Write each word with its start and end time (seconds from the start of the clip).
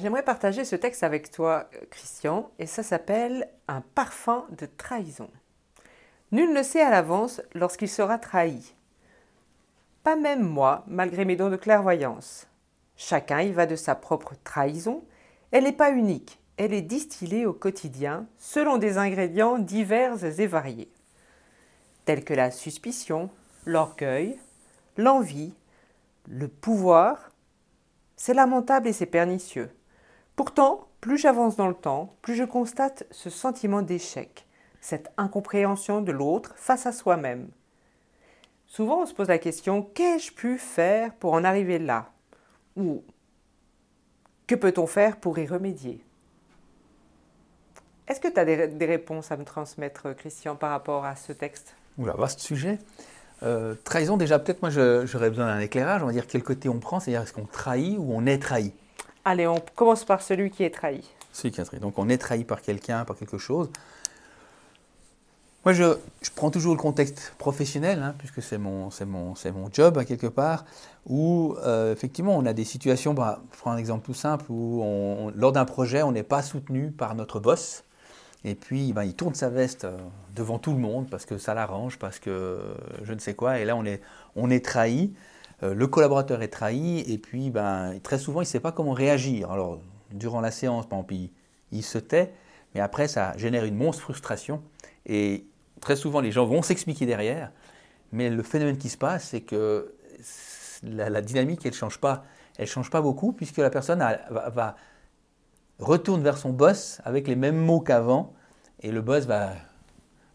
J'aimerais 0.00 0.22
partager 0.22 0.64
ce 0.64 0.76
texte 0.76 1.02
avec 1.02 1.30
toi, 1.30 1.68
Christian, 1.90 2.50
et 2.58 2.64
ça 2.64 2.82
s'appelle 2.82 3.50
Un 3.68 3.82
parfum 3.82 4.46
de 4.58 4.64
trahison. 4.64 5.28
Nul 6.32 6.54
ne 6.54 6.62
sait 6.62 6.80
à 6.80 6.88
l'avance 6.88 7.42
lorsqu'il 7.52 7.88
sera 7.90 8.16
trahi. 8.16 8.74
Pas 10.02 10.16
même 10.16 10.42
moi, 10.42 10.84
malgré 10.86 11.26
mes 11.26 11.36
dons 11.36 11.50
de 11.50 11.56
clairvoyance. 11.56 12.46
Chacun 12.96 13.42
y 13.42 13.52
va 13.52 13.66
de 13.66 13.76
sa 13.76 13.94
propre 13.94 14.32
trahison. 14.42 15.04
Elle 15.50 15.64
n'est 15.64 15.72
pas 15.72 15.90
unique, 15.90 16.40
elle 16.56 16.72
est 16.72 16.80
distillée 16.80 17.44
au 17.44 17.52
quotidien 17.52 18.26
selon 18.38 18.78
des 18.78 18.96
ingrédients 18.96 19.58
divers 19.58 20.24
et 20.24 20.46
variés, 20.46 20.90
tels 22.06 22.24
que 22.24 22.32
la 22.32 22.50
suspicion, 22.50 23.28
l'orgueil, 23.66 24.38
l'envie, 24.96 25.52
le 26.26 26.48
pouvoir. 26.48 27.32
C'est 28.16 28.32
lamentable 28.32 28.88
et 28.88 28.94
c'est 28.94 29.04
pernicieux. 29.04 29.70
Pourtant, 30.36 30.88
plus 31.00 31.18
j'avance 31.18 31.56
dans 31.56 31.68
le 31.68 31.74
temps, 31.74 32.14
plus 32.22 32.34
je 32.34 32.44
constate 32.44 33.04
ce 33.10 33.30
sentiment 33.30 33.82
d'échec, 33.82 34.46
cette 34.80 35.10
incompréhension 35.16 36.00
de 36.00 36.12
l'autre 36.12 36.54
face 36.56 36.86
à 36.86 36.92
soi-même. 36.92 37.48
Souvent, 38.66 39.02
on 39.02 39.06
se 39.06 39.14
pose 39.14 39.28
la 39.28 39.38
question 39.38 39.82
qu'ai-je 39.82 40.32
pu 40.32 40.56
faire 40.56 41.14
pour 41.14 41.32
en 41.32 41.42
arriver 41.42 41.78
là? 41.78 42.12
Ou 42.76 43.02
que 44.46 44.54
peut-on 44.54 44.86
faire 44.86 45.16
pour 45.16 45.38
y 45.38 45.46
remédier? 45.46 46.04
Est-ce 48.06 48.20
que 48.20 48.28
tu 48.28 48.40
as 48.40 48.44
des, 48.44 48.86
réponses 48.86 49.30
à 49.30 49.36
me 49.36 49.44
transmettre, 49.44 50.14
Christian, 50.16 50.56
par 50.56 50.70
rapport 50.70 51.04
à 51.04 51.14
ce 51.14 51.32
texte? 51.32 51.74
Oula, 51.96 52.14
vaste 52.14 52.40
sujet. 52.40 52.78
Euh, 53.42 53.74
trahison, 53.84 54.16
déjà, 54.16 54.38
peut-être 54.38 54.62
moi 54.62 54.70
j'aurais 54.70 55.30
besoin 55.30 55.46
d'un 55.46 55.60
éclairage. 55.60 56.02
On 56.02 56.06
va 56.06 56.12
dire 56.12 56.26
quel 56.26 56.42
côté 56.42 56.68
on 56.68 56.80
prend, 56.80 57.00
c'est-à-dire 57.00 57.22
est-ce 57.22 57.32
qu'on 57.32 57.46
trahit 57.46 57.96
ou 57.98 58.12
on 58.12 58.26
est 58.26 58.38
trahi? 58.38 58.72
Allez, 59.24 59.46
on 59.46 59.60
commence 59.74 60.04
par 60.04 60.22
celui 60.22 60.50
qui 60.50 60.64
est 60.64 60.70
trahi. 60.70 61.02
Celui 61.32 61.52
qui 61.52 61.60
est 61.60 61.64
trahi. 61.64 61.80
Donc 61.80 61.98
on 61.98 62.08
est 62.08 62.18
trahi 62.18 62.44
par 62.44 62.62
quelqu'un, 62.62 63.04
par 63.04 63.16
quelque 63.16 63.38
chose. 63.38 63.70
Moi, 65.66 65.74
je, 65.74 65.84
prends 66.34 66.50
toujours 66.50 66.74
le 66.74 66.80
contexte 66.80 67.34
professionnel, 67.36 68.02
hein, 68.02 68.14
puisque 68.16 68.40
c'est 68.40 68.56
mon, 68.56 68.88
mon, 69.06 69.34
mon 69.52 69.70
job, 69.70 69.98
à 69.98 70.06
quelque 70.06 70.26
part, 70.26 70.64
où 71.06 71.54
euh, 71.58 71.92
effectivement, 71.92 72.34
on 72.34 72.46
a 72.46 72.54
des 72.54 72.64
situations, 72.64 73.12
bah, 73.12 73.42
je 73.52 73.58
prends 73.58 73.72
un 73.72 73.76
exemple 73.76 74.06
tout 74.06 74.14
simple, 74.14 74.46
où 74.48 75.30
lors 75.34 75.52
d'un 75.52 75.66
projet, 75.66 76.02
on 76.02 76.12
n'est 76.12 76.22
pas 76.22 76.40
soutenu 76.42 76.90
par 76.90 77.14
notre 77.14 77.40
boss, 77.40 77.84
et 78.42 78.54
puis 78.54 78.94
ben, 78.94 79.04
il 79.04 79.14
tourne 79.14 79.34
sa 79.34 79.50
veste 79.50 79.84
euh, 79.84 79.98
devant 80.34 80.58
tout 80.58 80.72
le 80.72 80.78
monde, 80.78 81.10
parce 81.10 81.26
que 81.26 81.36
ça 81.36 81.52
l'arrange, 81.52 81.98
parce 81.98 82.18
que 82.18 82.58
je 83.02 83.12
ne 83.12 83.18
sais 83.18 83.34
quoi, 83.34 83.58
et 83.58 83.66
là, 83.66 83.76
on 83.76 83.84
est, 83.84 84.00
on 84.36 84.48
est 84.48 84.64
trahi, 84.64 85.12
euh, 85.12 85.39
le 85.62 85.86
collaborateur 85.86 86.42
est 86.42 86.48
trahi, 86.48 87.00
et 87.00 87.18
puis 87.18 87.50
ben, 87.50 87.98
très 88.02 88.18
souvent, 88.18 88.40
il 88.40 88.44
ne 88.44 88.48
sait 88.48 88.60
pas 88.60 88.72
comment 88.72 88.92
réagir. 88.92 89.50
Alors, 89.50 89.80
durant 90.12 90.40
la 90.40 90.50
séance, 90.50 90.86
par 90.88 91.00
exemple, 91.00 91.14
il, 91.72 91.82
se 91.82 91.98
tait, 91.98 92.32
mais 92.74 92.80
après, 92.80 93.08
ça 93.08 93.36
génère 93.36 93.64
une 93.64 93.76
monstre 93.76 94.02
frustration, 94.02 94.62
et 95.06 95.46
très 95.80 95.96
souvent, 95.96 96.20
les 96.20 96.32
gens 96.32 96.46
vont 96.46 96.62
s'expliquer 96.62 97.06
derrière, 97.06 97.52
mais 98.12 98.30
le 98.30 98.42
phénomène 98.42 98.78
qui 98.78 98.88
se 98.88 98.96
passe, 98.96 99.28
c'est 99.28 99.42
que 99.42 99.94
la, 100.82 101.20
dynamique, 101.20 101.60
elle 101.64 101.72
ne 101.72 101.76
change 101.76 101.98
pas. 101.98 102.24
Change 102.66 102.90
pas 102.90 103.00
beaucoup, 103.00 103.32
puisque 103.32 103.56
la 103.56 103.70
personne 103.70 104.00
va, 104.30 104.76
retourne 105.78 106.22
vers 106.22 106.36
son 106.36 106.50
boss 106.50 107.00
avec 107.04 107.26
les 107.26 107.36
mêmes 107.36 107.56
mots 107.56 107.80
qu'avant, 107.80 108.34
et 108.82 108.92
le 108.92 109.00
boss 109.00 109.24
va 109.24 109.52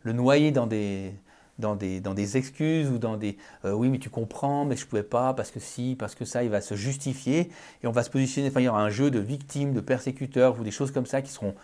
le 0.01 0.13
noyer 0.13 0.51
dans 0.51 0.65
des, 0.65 1.13
dans 1.59 1.75
des, 1.75 2.01
dans 2.01 2.13
des 2.13 2.37
excuses 2.37 2.89
ou 2.89 2.97
dans 2.97 3.17
des 3.17 3.37
euh, 3.63 3.71
oui 3.71 3.89
mais 3.89 3.99
tu 3.99 4.09
comprends 4.09 4.65
mais 4.65 4.75
je 4.75 4.83
ne 4.83 4.89
pouvais 4.89 5.03
pas 5.03 5.33
parce 5.33 5.51
que 5.51 5.59
si 5.59 5.95
parce 5.97 6.15
que 6.15 6.25
ça 6.25 6.43
il 6.43 6.49
va 6.49 6.61
se 6.61 6.75
justifier 6.75 7.49
et 7.81 7.87
on 7.87 7.91
va 7.91 8.03
se 8.03 8.09
positionner 8.09 8.49
enfin 8.49 8.59
il 8.59 8.65
y 8.65 8.67
aura 8.67 8.81
un 8.81 8.89
jeu 8.89 9.09
de 9.09 9.19
victimes 9.19 9.73
de 9.73 9.79
persécuteurs 9.79 10.59
ou 10.59 10.63
des 10.63 10.71
choses 10.71 10.91
comme 10.91 11.05
ça 11.05 11.21
qui 11.21 11.31
seront 11.31 11.55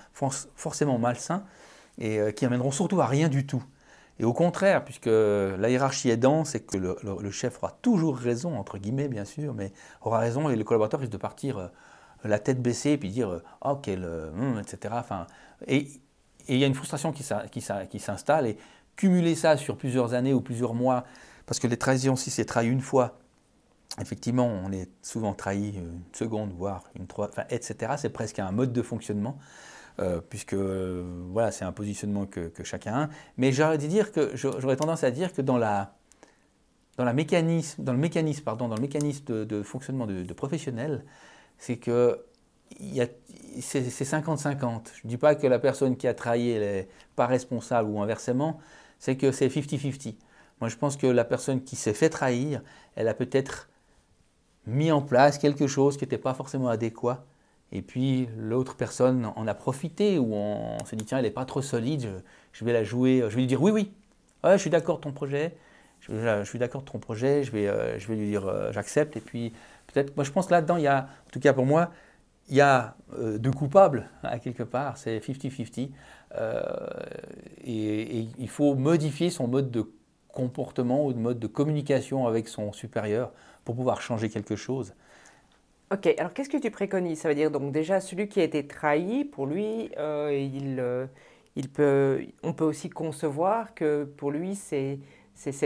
forcément 0.56 0.98
malsains 0.98 1.44
et 1.98 2.20
euh, 2.20 2.32
qui 2.32 2.46
amèneront 2.46 2.72
surtout 2.72 3.02
à 3.02 3.06
rien 3.06 3.28
du 3.28 3.46
tout. 3.46 3.64
Et 4.20 4.24
au 4.24 4.34
contraire, 4.34 4.86
puisque 4.86 5.08
la 5.08 5.70
hiérarchie 5.70 6.10
est 6.10 6.18
dense 6.18 6.50
c'est 6.50 6.60
que 6.62 6.78
le, 6.78 7.32
chef 7.32 7.58
aura 7.58 7.72
toujours 7.82 8.18
raison, 8.18 8.58
entre 8.58 8.78
guillemets 8.78 9.08
bien 9.08 9.26
sûr, 9.26 9.54
mais 9.54 9.74
aura 10.02 10.20
raison 10.20 10.50
et 10.50 10.56
le 10.56 10.64
collaborateur 10.64 11.00
risque 11.00 11.12
de 11.12 11.18
partir 11.18 11.58
euh, 11.58 11.68
la 12.24 12.40
tête 12.40 12.62
baissée 12.62 12.92
et 12.92 12.98
puis 12.98 13.10
dire 13.10 13.42
oh 13.62 13.76
quel 13.82 14.06
hum, 14.06 14.60
etc. 14.60 14.94
Enfin, 14.98 15.28
et, 15.68 15.88
il 16.48 16.58
y 16.58 16.64
a 16.64 16.68
une 16.68 16.76
frustration 16.76 17.12
qui, 17.12 18.00
s'installe 18.00 18.48
et 18.48 18.58
cumuler 18.96 19.36
ça 19.36 19.58
sur 19.58 19.78
plusieurs 19.78 20.14
années 20.14 20.34
ou 20.34 20.42
plusieurs 20.42 20.74
mois, 20.74 21.06
parce 21.46 21.60
que 21.60 21.68
les 21.68 21.78
trahisons, 21.78 22.16
si 22.16 22.30
c'est 22.30 22.46
trahi 22.46 22.68
une 22.68 22.82
fois, 22.82 23.20
effectivement, 24.00 24.48
on 24.48 24.72
est 24.72 24.90
souvent 25.02 25.34
trahi 25.34 25.78
une 25.78 26.02
seconde, 26.14 26.54
voire 26.54 26.84
une 26.96 27.08
trois, 27.08 27.30
enfin, 27.30 27.44
etc. 27.50 27.94
C'est 27.98 28.10
presque 28.10 28.40
un 28.40 28.52
mode 28.52 28.74
de 28.74 28.82
fonctionnement. 28.82 29.38
Euh, 30.00 30.22
puisque 30.22 30.54
voilà, 30.54 31.52
c'est 31.52 31.66
un 31.66 31.74
positionnement 31.74 32.26
que, 32.26 32.52
chacun 32.64 32.94
a. 32.94 33.10
Mais 33.38 33.52
j'aurais 33.52 34.76
tendance 34.78 35.04
à 35.04 35.12
dire 35.12 35.34
que 35.34 35.42
dans 35.42 35.58
la 35.58 35.96
dans, 36.98 37.04
la 37.04 37.14
mécanisme, 37.14 37.84
dans 37.84 37.92
le 37.92 38.00
mécanisme, 38.00 38.44
pardon, 38.44 38.68
dans 38.68 38.76
le 38.76 38.82
mécanisme 38.82 39.46
de, 39.46 39.64
fonctionnement 39.64 40.08
de 40.08 40.34
professionnel, 40.34 41.04
c'est 41.58 41.78
que 41.78 42.26
c'est 43.60 43.82
50-50. 43.82 44.82
Je 44.94 45.02
ne 45.04 45.10
dis 45.10 45.18
pas 45.18 45.36
que 45.36 45.48
la 45.48 45.60
personne 45.60 45.98
qui 45.98 46.08
a 46.08 46.14
trahi 46.14 46.60
n'est 46.60 46.88
pas 47.16 47.28
responsable 47.28 47.90
ou 47.90 48.02
inversement, 48.02 48.60
c'est 49.02 49.18
que 49.18 49.32
c'est 49.32 49.48
50-50. 49.48 50.14
Moi, 50.62 50.70
je 50.70 50.78
pense 50.78 50.96
que 50.96 51.08
la 51.08 51.26
personne 51.26 51.64
qui 51.64 51.76
s'est 51.76 51.96
fait 51.96 52.10
trahir, 52.10 52.62
elle 52.96 53.08
a 53.08 53.16
peut-être 53.16 53.68
mis 54.68 54.92
en 54.92 55.02
place 55.02 55.40
quelque 55.40 55.66
chose 55.66 55.98
qui 55.98 56.04
n'était 56.04 56.20
pas 56.20 56.36
forcément 56.36 56.70
adéquat. 56.70 57.26
Et 57.72 57.82
puis 57.82 58.30
l'autre 58.38 58.76
personne 58.76 59.32
en 59.36 59.48
a 59.48 59.56
profité, 59.56 60.20
ou 60.20 60.36
on, 60.36 60.78
s'est 60.86 60.96
dit, 60.96 61.06
tiens, 61.06 61.18
elle 61.18 61.24
n'est 61.24 61.32
pas 61.32 61.46
trop 61.46 61.64
solide, 61.64 62.08
je, 62.54 62.64
vais 62.64 62.74
la 62.74 62.84
jouer, 62.84 63.24
je 63.28 63.36
vais 63.36 63.42
lui 63.42 63.48
dire, 63.48 63.62
oui, 63.62 63.72
oui, 63.72 63.92
je 64.44 64.58
suis 64.58 64.70
d'accord 64.70 65.02
ton 65.02 65.12
projet, 65.12 65.58
je, 66.02 66.44
suis 66.44 66.60
d'accord 66.60 66.86
ton 66.86 67.00
projet, 67.00 67.44
je 67.44 67.52
vais, 67.52 67.68
euh, 67.68 67.98
je 67.98 68.08
vais 68.08 68.16
lui 68.16 68.28
dire, 68.28 68.46
euh, 68.46 68.72
j'accepte, 68.72 69.18
et 69.18 69.22
puis 69.22 69.52
peut-être, 69.88 70.16
moi 70.16 70.26
je 70.26 70.32
pense 70.32 70.52
là-dedans, 70.52 70.78
il 70.78 70.84
y 70.84 70.88
a, 70.88 71.10
en 71.28 71.32
tout 71.32 71.40
cas 71.40 71.54
pour 71.54 71.66
moi, 71.66 71.92
il 72.50 72.56
y 72.56 72.62
a 72.62 72.96
euh, 73.18 73.38
deux 73.38 73.52
coupables, 73.52 74.10
à 74.24 74.40
quelque 74.40 74.64
part, 74.64 74.98
c'est 74.98 75.20
50-50, 75.20 75.90
et, 77.64 78.20
et 78.20 78.28
il 78.38 78.50
faut 78.50 78.76
modifier 78.76 79.30
son 79.30 79.48
mode 79.48 79.70
de 79.70 79.86
comportement 80.30 81.06
ou 81.06 81.14
de 81.14 81.20
mode 81.20 81.40
de 81.40 81.48
communication 81.48 82.28
avec 82.28 82.48
son 82.48 82.72
supérieur 82.72 83.32
pour 83.66 83.76
pouvoir 83.76 84.02
changer 84.02 84.30
quelque 84.30 84.56
chose. 84.56 84.94
Ok, 85.92 86.08
alors 86.18 86.34
qu'est-ce 86.34 86.50
que 86.50 86.58
tu 86.58 86.72
préconises? 86.72 87.20
Ça 87.20 87.28
veut 87.28 87.36
dire 87.36 87.52
donc 87.52 87.74
déjà 87.74 88.00
celui 88.00 88.30
qui 88.30 88.40
a 88.40 88.44
été 88.44 88.66
trahi, 88.66 89.26
pour 89.26 89.46
lui, 89.46 89.92
euh, 89.98 90.32
il, 90.34 90.80
euh, 90.80 91.06
il 91.58 91.70
peut, 91.70 92.26
on 92.44 92.54
peut 92.54 92.64
aussi 92.64 92.90
concevoir 92.90 93.74
que 93.74 94.06
pour 94.06 94.32
lui 94.32 94.56
c'est, 94.56 95.00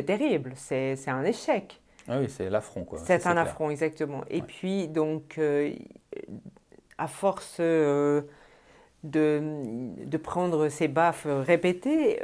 terrible, 0.04 0.54
c'est, 0.56 0.98
un 1.08 1.24
échec. 1.24 1.80
Ah 2.08 2.20
oui, 2.20 2.26
c'est 2.28 2.50
l'affront 2.50 2.86
quoi. 2.86 3.00
C'est, 3.06 3.28
un 3.28 3.38
affront, 3.38 3.70
exactement. 3.70 4.24
Et 4.32 4.42
puis 4.42 4.88
donc, 4.88 5.38
euh, 5.38 5.74
à 6.98 7.08
force 7.08 7.60
de, 7.60 8.24
de 9.04 10.18
prendre 10.18 10.70
ses 10.70 10.88
baffes 10.88 11.28
répétées, 11.28 12.20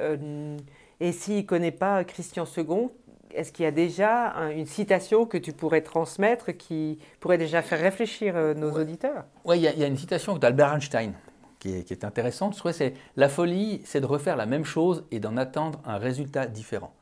et 0.99 1.11
s'il 1.11 1.37
ne 1.37 1.41
connaît 1.41 1.71
pas 1.71 2.03
Christian 2.03 2.45
II, 2.57 2.89
est-ce 3.33 3.51
qu'il 3.51 3.63
y 3.63 3.67
a 3.67 3.71
déjà 3.71 4.33
une 4.55 4.65
citation 4.65 5.25
que 5.25 5.37
tu 5.37 5.53
pourrais 5.53 5.81
transmettre 5.81 6.51
qui 6.51 6.99
pourrait 7.19 7.37
déjà 7.37 7.61
faire 7.61 7.79
réfléchir 7.79 8.35
euh, 8.35 8.53
nos 8.53 8.71
auditeurs? 8.71 9.25
Oui, 9.45 9.57
il, 9.57 9.63
y, 9.63 9.83
a 9.83 9.87
une 9.87 9.97
citation 9.97 10.37
d'Albert 10.37 10.73
Einstein 10.73 11.13
qui 11.59 11.73
est, 11.73 12.03
intéressante. 12.03 12.53
Je 12.53 12.59
trouvais 12.59 12.73
c'est 12.73 12.93
la 13.15 13.29
folie, 13.29 13.81
c'est 13.85 14.01
de 14.01 14.05
refaire 14.05 14.35
la 14.35 14.45
même 14.45 14.65
chose 14.65 15.05
et 15.11 15.19
d'en 15.19 15.37
attendre 15.37 15.79
un 15.85 15.97
résultat 15.97 16.47
différent. 16.47 16.93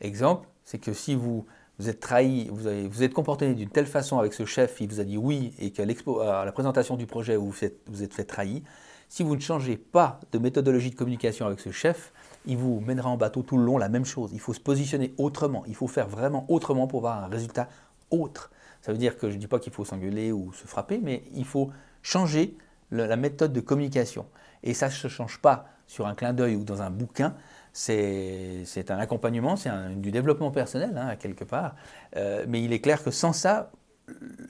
Exemple, 0.00 0.48
c'est 0.64 0.78
que 0.78 0.92
si 0.92 1.14
vous, 1.14 1.46
vous 1.82 1.88
êtes 1.88 1.98
trahi, 1.98 2.48
vous, 2.52 2.68
avez, 2.68 2.86
vous 2.86 3.02
êtes 3.02 3.12
comporté 3.12 3.52
d'une 3.54 3.68
telle 3.68 3.86
façon 3.86 4.20
avec 4.20 4.34
ce 4.34 4.44
chef, 4.44 4.80
il 4.80 4.88
vous 4.88 5.00
a 5.00 5.04
dit 5.04 5.16
oui 5.16 5.52
et 5.58 5.72
qu'à 5.72 5.84
la 5.84 6.52
présentation 6.52 6.96
du 6.96 7.06
projet 7.06 7.34
vous 7.34 7.52
êtes, 7.62 7.80
vous 7.88 8.04
êtes 8.04 8.14
fait 8.14 8.22
trahi, 8.22 8.62
si 9.08 9.24
vous 9.24 9.34
ne 9.34 9.40
changez 9.40 9.76
pas 9.76 10.20
de 10.30 10.38
méthodologie 10.38 10.90
de 10.90 10.94
communication 10.94 11.44
avec 11.44 11.58
ce 11.58 11.72
chef, 11.72 12.12
il 12.46 12.56
vous 12.56 12.80
mènera 12.80 13.10
en 13.10 13.16
bateau 13.16 13.42
tout 13.42 13.58
le 13.58 13.64
long 13.64 13.78
la 13.78 13.88
même 13.88 14.04
chose. 14.04 14.30
Il 14.32 14.38
faut 14.38 14.54
se 14.54 14.60
positionner 14.60 15.12
autrement, 15.18 15.64
il 15.66 15.74
faut 15.74 15.88
faire 15.88 16.08
vraiment 16.08 16.46
autrement 16.48 16.86
pour 16.86 17.00
avoir 17.00 17.24
un 17.24 17.26
résultat 17.26 17.68
autre. 18.10 18.52
Ça 18.80 18.92
veut 18.92 18.98
dire 18.98 19.18
que 19.18 19.28
je 19.28 19.34
ne 19.34 19.40
dis 19.40 19.48
pas 19.48 19.58
qu'il 19.58 19.72
faut 19.72 19.84
s'engueuler 19.84 20.30
ou 20.30 20.52
se 20.52 20.68
frapper, 20.68 21.00
mais 21.02 21.24
il 21.34 21.44
faut 21.44 21.70
changer 22.02 22.56
la 22.92 23.16
méthode 23.16 23.52
de 23.52 23.60
communication. 23.60 24.26
Et 24.62 24.72
ça 24.72 24.86
ne 24.86 24.92
se 24.92 25.08
change 25.08 25.38
pas 25.40 25.66
sur 25.88 26.06
un 26.06 26.14
clin 26.14 26.32
d'œil 26.32 26.54
ou 26.54 26.64
dans 26.64 26.80
un 26.80 26.90
bouquin, 26.90 27.34
c'est 27.72 28.90
un 28.90 28.98
accompagnement, 28.98 29.56
c'est 29.56 29.70
du 29.96 30.10
développement 30.10 30.50
personnel, 30.50 30.96
hein, 30.96 31.16
quelque 31.16 31.44
part. 31.44 31.74
Euh, 32.16 32.44
mais 32.48 32.62
il 32.62 32.72
est 32.72 32.80
clair 32.80 33.02
que 33.02 33.10
sans 33.10 33.32
ça, 33.32 33.70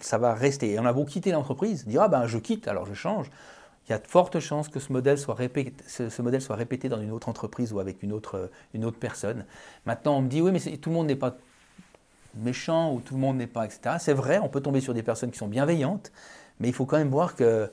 ça 0.01 0.19
va 0.19 0.35
rester. 0.35 0.73
Et 0.73 0.79
on 0.79 0.87
a 0.87 0.93
beau 0.93 1.05
quitter 1.05 1.31
l'entreprise, 1.33 1.87
dire 1.87 2.03
ah 2.03 2.09
ben 2.09 2.27
je 2.27 2.39
quitte, 2.39 2.69
alors 2.69 2.87
je 2.87 2.95
change 2.95 3.31
il 3.87 3.91
y 3.91 3.95
a 3.95 3.99
de 3.99 4.07
fortes 4.07 4.39
chances 4.41 4.69
que 4.69 4.79
ce 4.79 4.93
modèle 4.93 5.19
soit 5.19 5.35
répété, 5.35 5.73
ce, 5.87 6.23
modèle 6.23 6.41
soit 6.41 6.57
répété 6.57 6.89
dans 6.89 7.01
une 7.01 7.11
autre 7.11 7.29
entreprise 7.29 7.73
ou 7.73 7.81
avec 7.81 8.03
une 8.03 8.13
autre, 8.13 8.51
une 8.75 8.85
autre 8.85 8.99
personne. 8.99 9.45
Maintenant, 9.87 10.19
on 10.19 10.23
me 10.23 10.29
dit, 10.29 10.41
oui, 10.41 10.53
mais 10.53 10.61
tout 10.77 10.91
le 10.91 10.95
monde 10.95 11.09
n'est 11.09 11.17
pas 11.17 11.37
méchant 12.37 12.95
ou 12.95 13.01
tout 13.01 13.15
le 13.15 13.21
monde 13.21 13.37
n'est 13.37 13.49
pas, 13.49 13.65
etc. 13.65 13.97
C'est 13.99 14.13
vrai, 14.13 14.39
on 14.39 14.49
peut 14.49 14.61
tomber 14.61 14.81
sur 14.81 14.95
des 14.95 15.03
personnes 15.03 15.31
qui 15.31 15.39
sont 15.39 15.49
bienveillantes, 15.49 16.13
mais 16.61 16.69
il 16.69 16.75
faut 16.75 16.87
quand 16.87 16.97
même 16.97 17.11
voir 17.11 17.35
que 17.35 17.71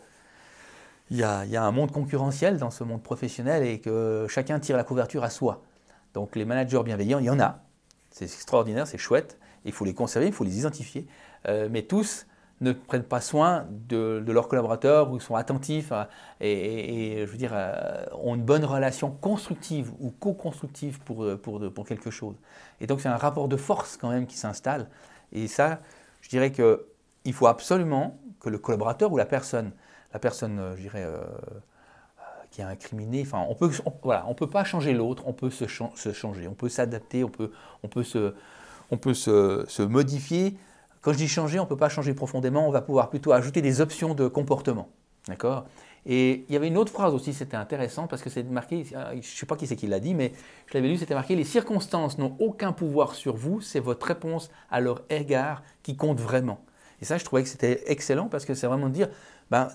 il 1.11 1.17
y, 1.17 1.23
a, 1.23 1.63
un 1.63 1.71
monde 1.71 1.91
concurrentiel 1.91 2.57
dans 2.57 2.69
ce 2.69 2.83
monde 2.83 3.01
professionnel 3.01 3.63
et 3.63 3.79
que 3.79 4.27
chacun 4.29 4.59
tire 4.59 4.77
la 4.77 4.83
couverture 4.83 5.23
à 5.23 5.29
soi. 5.29 5.63
Donc 6.13 6.35
les 6.35 6.45
managers 6.45 6.83
bienveillants, 6.83 7.19
il 7.19 7.25
y 7.25 7.29
en 7.29 7.39
a. 7.39 7.59
C'est 8.11 8.25
extraordinaire, 8.25 8.85
c'est 8.85 8.97
chouette. 8.97 9.39
Il 9.65 9.71
faut 9.71 9.85
les 9.85 9.94
conserver, 9.94 10.27
il 10.27 10.33
faut 10.33 10.44
les 10.44 10.59
identifier. 10.59 11.07
Euh, 11.47 11.67
mais 11.71 11.81
tous 11.81 12.27
ne 12.61 12.73
prennent 12.73 13.03
pas 13.03 13.21
soin 13.21 13.65
de, 13.88 14.23
leurs 14.27 14.47
collaborateurs 14.47 15.11
ou 15.11 15.19
sont 15.19 15.35
attentifs 15.35 15.94
et, 16.41 17.23
je 17.25 17.31
veux 17.31 17.38
dire, 17.38 17.53
euh, 17.53 18.06
ont 18.21 18.35
une 18.35 18.44
bonne 18.44 18.65
relation 18.65 19.09
constructive 19.09 19.91
ou 20.00 20.11
co-constructive 20.11 21.00
pour, 21.00 21.23
euh, 21.23 21.38
pour, 21.38 21.71
pour 21.73 21.88
quelque 21.88 22.11
chose. 22.11 22.35
Et 22.81 22.88
donc 22.88 23.01
c'est 23.01 23.07
un 23.07 23.17
rapport 23.17 23.47
de 23.47 23.57
force 23.57 23.97
quand 23.97 24.09
même 24.09 24.27
qui 24.27 24.38
s'installe. 24.38 24.89
Et 25.31 25.47
ça, 25.47 25.79
je 26.21 26.29
dirais 26.29 26.51
que 26.51 26.85
il 27.25 27.33
faut 27.33 27.47
absolument 27.47 28.17
que 28.39 28.50
le 28.50 28.57
collaborateur 28.57 29.11
ou 29.11 29.17
la 29.17 29.25
personne, 29.25 29.71
la 30.13 30.19
personne, 30.19 30.59
euh, 30.59 30.75
je 30.75 30.81
dirais, 30.81 31.03
euh, 31.03 31.17
euh, 31.17 32.23
qui 32.51 32.61
est 32.61 32.65
incriminée, 32.65 33.21
enfin, 33.21 33.45
on 33.50 33.56
peut, 33.56 33.69
voilà, 34.03 34.25
on 34.27 34.33
peut 34.33 34.50
pas 34.50 34.63
changer 34.63 34.94
l'autre, 34.94 35.23
on 35.27 35.33
peut 35.33 35.50
se, 35.50 35.67
chan- 35.67 35.94
se 35.95 36.13
changer, 36.13 36.47
on 36.47 36.53
peut 36.53 36.69
s'adapter, 36.69 37.23
on 37.23 37.29
peut, 37.29 37.51
on 37.83 37.88
peut 37.88 38.03
se, 38.03 38.33
on 38.91 38.97
peut 38.97 39.13
se, 39.13 39.81
modifier. 39.83 40.57
Quand 41.01 41.13
je 41.13 41.17
dis 41.17 41.27
changer, 41.27 41.59
on 41.59 41.63
ne 41.63 41.69
peut 41.69 41.77
pas 41.77 41.89
changer 41.89 42.13
profondément, 42.13 42.67
on 42.67 42.71
va 42.71 42.81
pouvoir 42.81 43.09
plutôt 43.09 43.31
ajouter 43.31 43.61
des 43.61 43.81
options 43.81 44.15
de 44.15 44.27
comportement. 44.27 44.89
D'accord? 45.27 45.65
Et 46.06 46.45
il 46.47 46.53
y 46.53 46.56
avait 46.56 46.67
une 46.67 46.77
autre 46.77 46.91
phrase 46.91 47.13
aussi, 47.13 47.33
c'était 47.33 47.57
intéressant 47.57 48.07
parce 48.07 48.21
que 48.21 48.29
c'est 48.29 48.44
marqué, 48.44 48.83
je 48.85 49.15
ne 49.15 49.21
sais 49.21 49.45
pas 49.45 49.56
qui 49.56 49.67
c'est 49.67 49.75
qui 49.75 49.85
l'a 49.85 50.00
dit, 50.00 50.15
mais 50.15 50.31
je 50.67 50.73
l'avais 50.73 50.88
lu, 50.88 50.97
c'était 50.97 51.13
marqué 51.13 51.35
Les 51.35 51.44
circonstances 51.44 52.17
n'ont 52.17 52.35
aucun 52.39 52.71
pouvoir 52.71 53.15
sur 53.15 53.35
vous, 53.35 53.61
c'est 53.61 53.81
votre 53.81 54.07
réponse 54.07 54.50
à 54.71 54.79
leur 54.79 55.03
égard 55.09 55.61
qui 55.83 55.95
compte 55.97 56.19
vraiment. 56.19 56.61
Et 57.01 57.06
ça, 57.06 57.17
je 57.17 57.25
trouvais 57.25 57.44
que 57.44 57.50
c'était 57.50 57.83
excellent 57.88 58.27
parce 58.27 58.45
que 58.45 58.53
c'est 58.53 58.67
vraiment 58.67 58.88
de 58.88 58.94
dire 58.94 59.09
ben, 59.51 59.69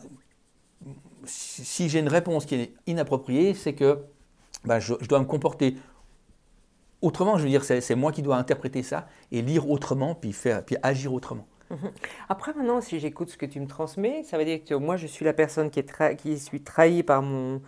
si 1.27 1.89
j'ai 1.89 1.99
une 1.99 2.09
réponse 2.09 2.47
qui 2.47 2.55
est 2.55 2.73
inappropriée, 2.87 3.55
c'est 3.55 3.75
que 3.75 3.99
ben, 4.65 4.79
je, 4.79 4.95
je 5.01 5.07
dois 5.09 5.21
me 5.21 5.25
comporter 5.25 5.77
autrement. 7.03 7.37
Je 7.39 7.45
veux 7.45 7.51
dire, 7.51 7.65
c'est 7.65 7.95
moi 7.95 8.13
qui 8.13 8.23
dois 8.23 8.37
interpréter 8.37 8.83
ça 8.83 9.07
et 9.31 9.43
lire 9.43 9.69
autrement, 9.71 10.15
puis, 10.15 10.33
faire, 10.33 10.65
puis 10.65 10.77
agir 10.83 11.13
autrement. 11.13 11.47
Après, 12.29 12.53
maintenant, 12.55 12.81
si 12.81 13.01
j'écoute 13.01 13.31
ce 13.31 13.37
que 13.37 13.47
tu 13.47 13.59
me 13.59 13.67
transmets, 13.67 14.23
ça 14.23 14.39
veut 14.39 14.45
dire 14.45 14.63
que 14.65 14.75
moi, 14.75 14.97
je 14.97 15.07
suis 15.07 15.25
la 15.25 15.33
personne 15.33 15.71
qui, 15.71 15.81
est 15.81 15.91
tra- 15.91 16.15
qui 16.15 16.39
suis 16.39 16.63
trahie 16.63 17.03
par 17.03 17.21
mon, 17.21 17.63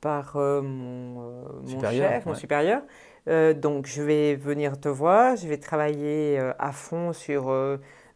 par, 0.00 0.36
euh, 0.36 0.62
mon, 0.62 1.20
euh, 1.20 1.42
mon 1.62 1.68
Supérieur, 1.68 2.10
chef, 2.10 2.26
mon 2.26 2.34
supérieur. 2.34 2.82
Euh, 3.28 3.52
donc, 3.52 3.86
je 3.86 4.02
vais 4.02 4.34
venir 4.34 4.80
te 4.80 4.88
voir, 4.88 5.36
je 5.36 5.46
vais 5.46 5.58
travailler 5.58 6.38
à 6.58 6.72
fond 6.72 7.12
sur 7.12 7.50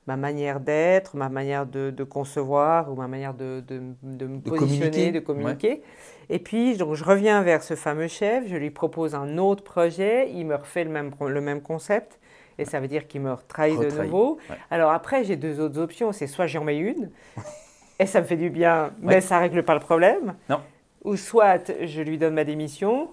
ma 0.09 0.17
manière 0.17 0.59
d'être, 0.59 1.17
ma 1.17 1.29
manière 1.29 1.67
de, 1.67 1.91
de 1.91 2.03
concevoir 2.05 2.91
ou 2.91 2.95
ma 2.97 3.09
manière 3.09 3.35
de, 3.35 3.63
de, 3.69 3.83
de 4.03 4.27
me 4.27 4.39
De 4.39 4.49
positionner, 4.49 4.91
communiquer, 4.91 5.13
de 5.13 5.21
communiquer. 5.21 5.83
Et 6.31 6.39
puis, 6.39 6.79
donc, 6.79 6.95
je 6.95 7.05
reviens 7.05 7.43
vers 7.43 7.63
ce 7.63 7.75
fameux 7.77 8.09
chef, 8.09 8.47
je 8.49 8.57
lui 8.57 8.71
propose 8.71 9.15
un 9.15 9.37
autre 9.37 9.63
projet, 9.63 10.31
il 10.33 10.47
me 10.47 10.55
refait 10.57 10.85
le 10.85 10.91
même, 10.91 11.11
le 11.21 11.41
même 11.43 11.61
concept. 11.61 12.19
Et 12.57 12.65
ça 12.65 12.81
veut 12.81 12.89
dire 12.89 13.07
qu'il 13.07 13.21
me 13.21 13.35
trahit 13.49 13.79
de 13.79 13.91
nouveau. 14.03 14.39
ouais. 14.49 14.57
Alors 14.71 14.93
après, 14.93 15.25
j'ai 15.25 15.37
deux 15.37 15.61
autres 15.61 15.79
options. 15.79 16.11
C'est 16.13 16.27
soit 16.27 16.47
j'en 16.47 16.65
mets 16.65 16.79
une, 16.79 17.11
et 18.01 18.07
ça 18.07 18.23
me 18.23 18.27
fait 18.27 18.37
du 18.39 18.49
bien, 18.49 18.93
mais 19.03 19.21
ça 19.21 19.37
ne 19.37 19.41
règle 19.43 19.63
pas 19.63 19.75
le 19.75 19.81
problème. 19.81 20.35
Non. 20.49 20.61
Ou 21.05 21.17
soit 21.17 21.71
je 21.85 22.01
lui 22.01 22.17
donne 22.17 22.35
ma 22.35 22.45
démission, 22.45 23.11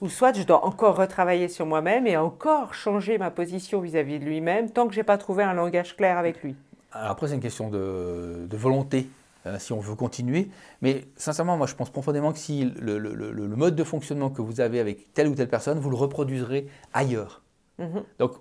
ou 0.00 0.08
soit 0.08 0.32
je 0.36 0.42
dois 0.42 0.64
encore 0.64 0.96
retravailler 0.96 1.48
sur 1.48 1.66
moi-même 1.66 2.06
et 2.06 2.16
encore 2.16 2.74
changer 2.74 3.18
ma 3.18 3.30
position 3.30 3.80
vis-à-vis 3.80 4.18
de 4.18 4.24
lui-même 4.24 4.70
tant 4.70 4.86
que 4.88 4.94
je 4.94 5.00
n'ai 5.00 5.04
pas 5.04 5.18
trouvé 5.18 5.42
un 5.44 5.52
langage 5.54 5.96
clair 5.96 6.16
avec 6.18 6.42
lui. 6.42 6.54
Alors 6.92 7.10
après, 7.10 7.28
c'est 7.28 7.34
une 7.34 7.40
question 7.40 7.70
de, 7.70 8.46
de 8.48 8.56
volonté, 8.56 9.08
euh, 9.46 9.58
si 9.58 9.72
on 9.72 9.80
veut 9.80 9.94
continuer. 9.94 10.48
Mais 10.82 11.04
sincèrement, 11.16 11.56
moi, 11.56 11.66
je 11.66 11.74
pense 11.74 11.90
profondément 11.90 12.32
que 12.32 12.38
si 12.38 12.64
le, 12.64 12.98
le- 12.98 13.14
le- 13.14 13.30
le 13.32 13.46
mode 13.56 13.76
de 13.76 13.84
fonctionnement 13.84 14.30
que 14.30 14.42
vous 14.42 14.60
avez 14.60 14.80
avec 14.80 15.12
telle 15.14 15.28
ou 15.28 15.34
telle 15.34 15.48
personne, 15.48 15.78
vous 15.78 15.90
le 15.90 15.96
reproduiserez 15.96 16.66
ailleurs. 16.92 17.42
Mhm. 17.78 18.02
Donc, 18.18 18.32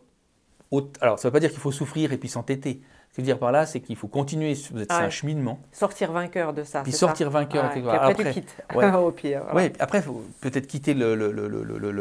alors, 1.02 1.20
ça 1.20 1.28
ne 1.28 1.30
veut 1.30 1.34
pas 1.34 1.40
dire 1.40 1.50
qu'il 1.50 1.60
faut 1.60 1.72
souffrir 1.72 2.12
et 2.14 2.18
puis 2.18 2.30
s'entêter. 2.30 2.82
Ce 3.12 3.16
que 3.16 3.22
je 3.22 3.22
veux 3.22 3.26
dire 3.34 3.40
par 3.40 3.52
là, 3.52 3.66
c'est 3.66 3.80
qu'il 3.80 3.96
faut 3.96 4.08
continuer, 4.08 4.54
vous 4.72 4.82
êtes 4.84 4.92
c'est 4.92 4.98
un 4.98 5.10
cheminement, 5.10 5.60
Sortir 5.72 6.12
vainqueur 6.12 6.54
de 6.54 6.64
ça. 6.64 6.82
puis 6.84 6.92
ça 6.92 7.00
sortir 7.00 7.32
vainqueur. 7.32 7.64
Ouais, 7.66 7.74
quelque 7.74 7.88
après, 7.90 8.12
Après, 8.12 8.24
tu 8.26 8.32
quittes, 8.34 8.56
ouais. 8.76 8.94
au 8.94 9.12
pire. 9.12 9.42
voilà. 9.46 9.56
ouais, 9.56 9.74
après, 9.80 10.02
faut 10.04 10.24
peut-être 10.42 10.68
quitter 10.68 10.94
le, 10.94 11.16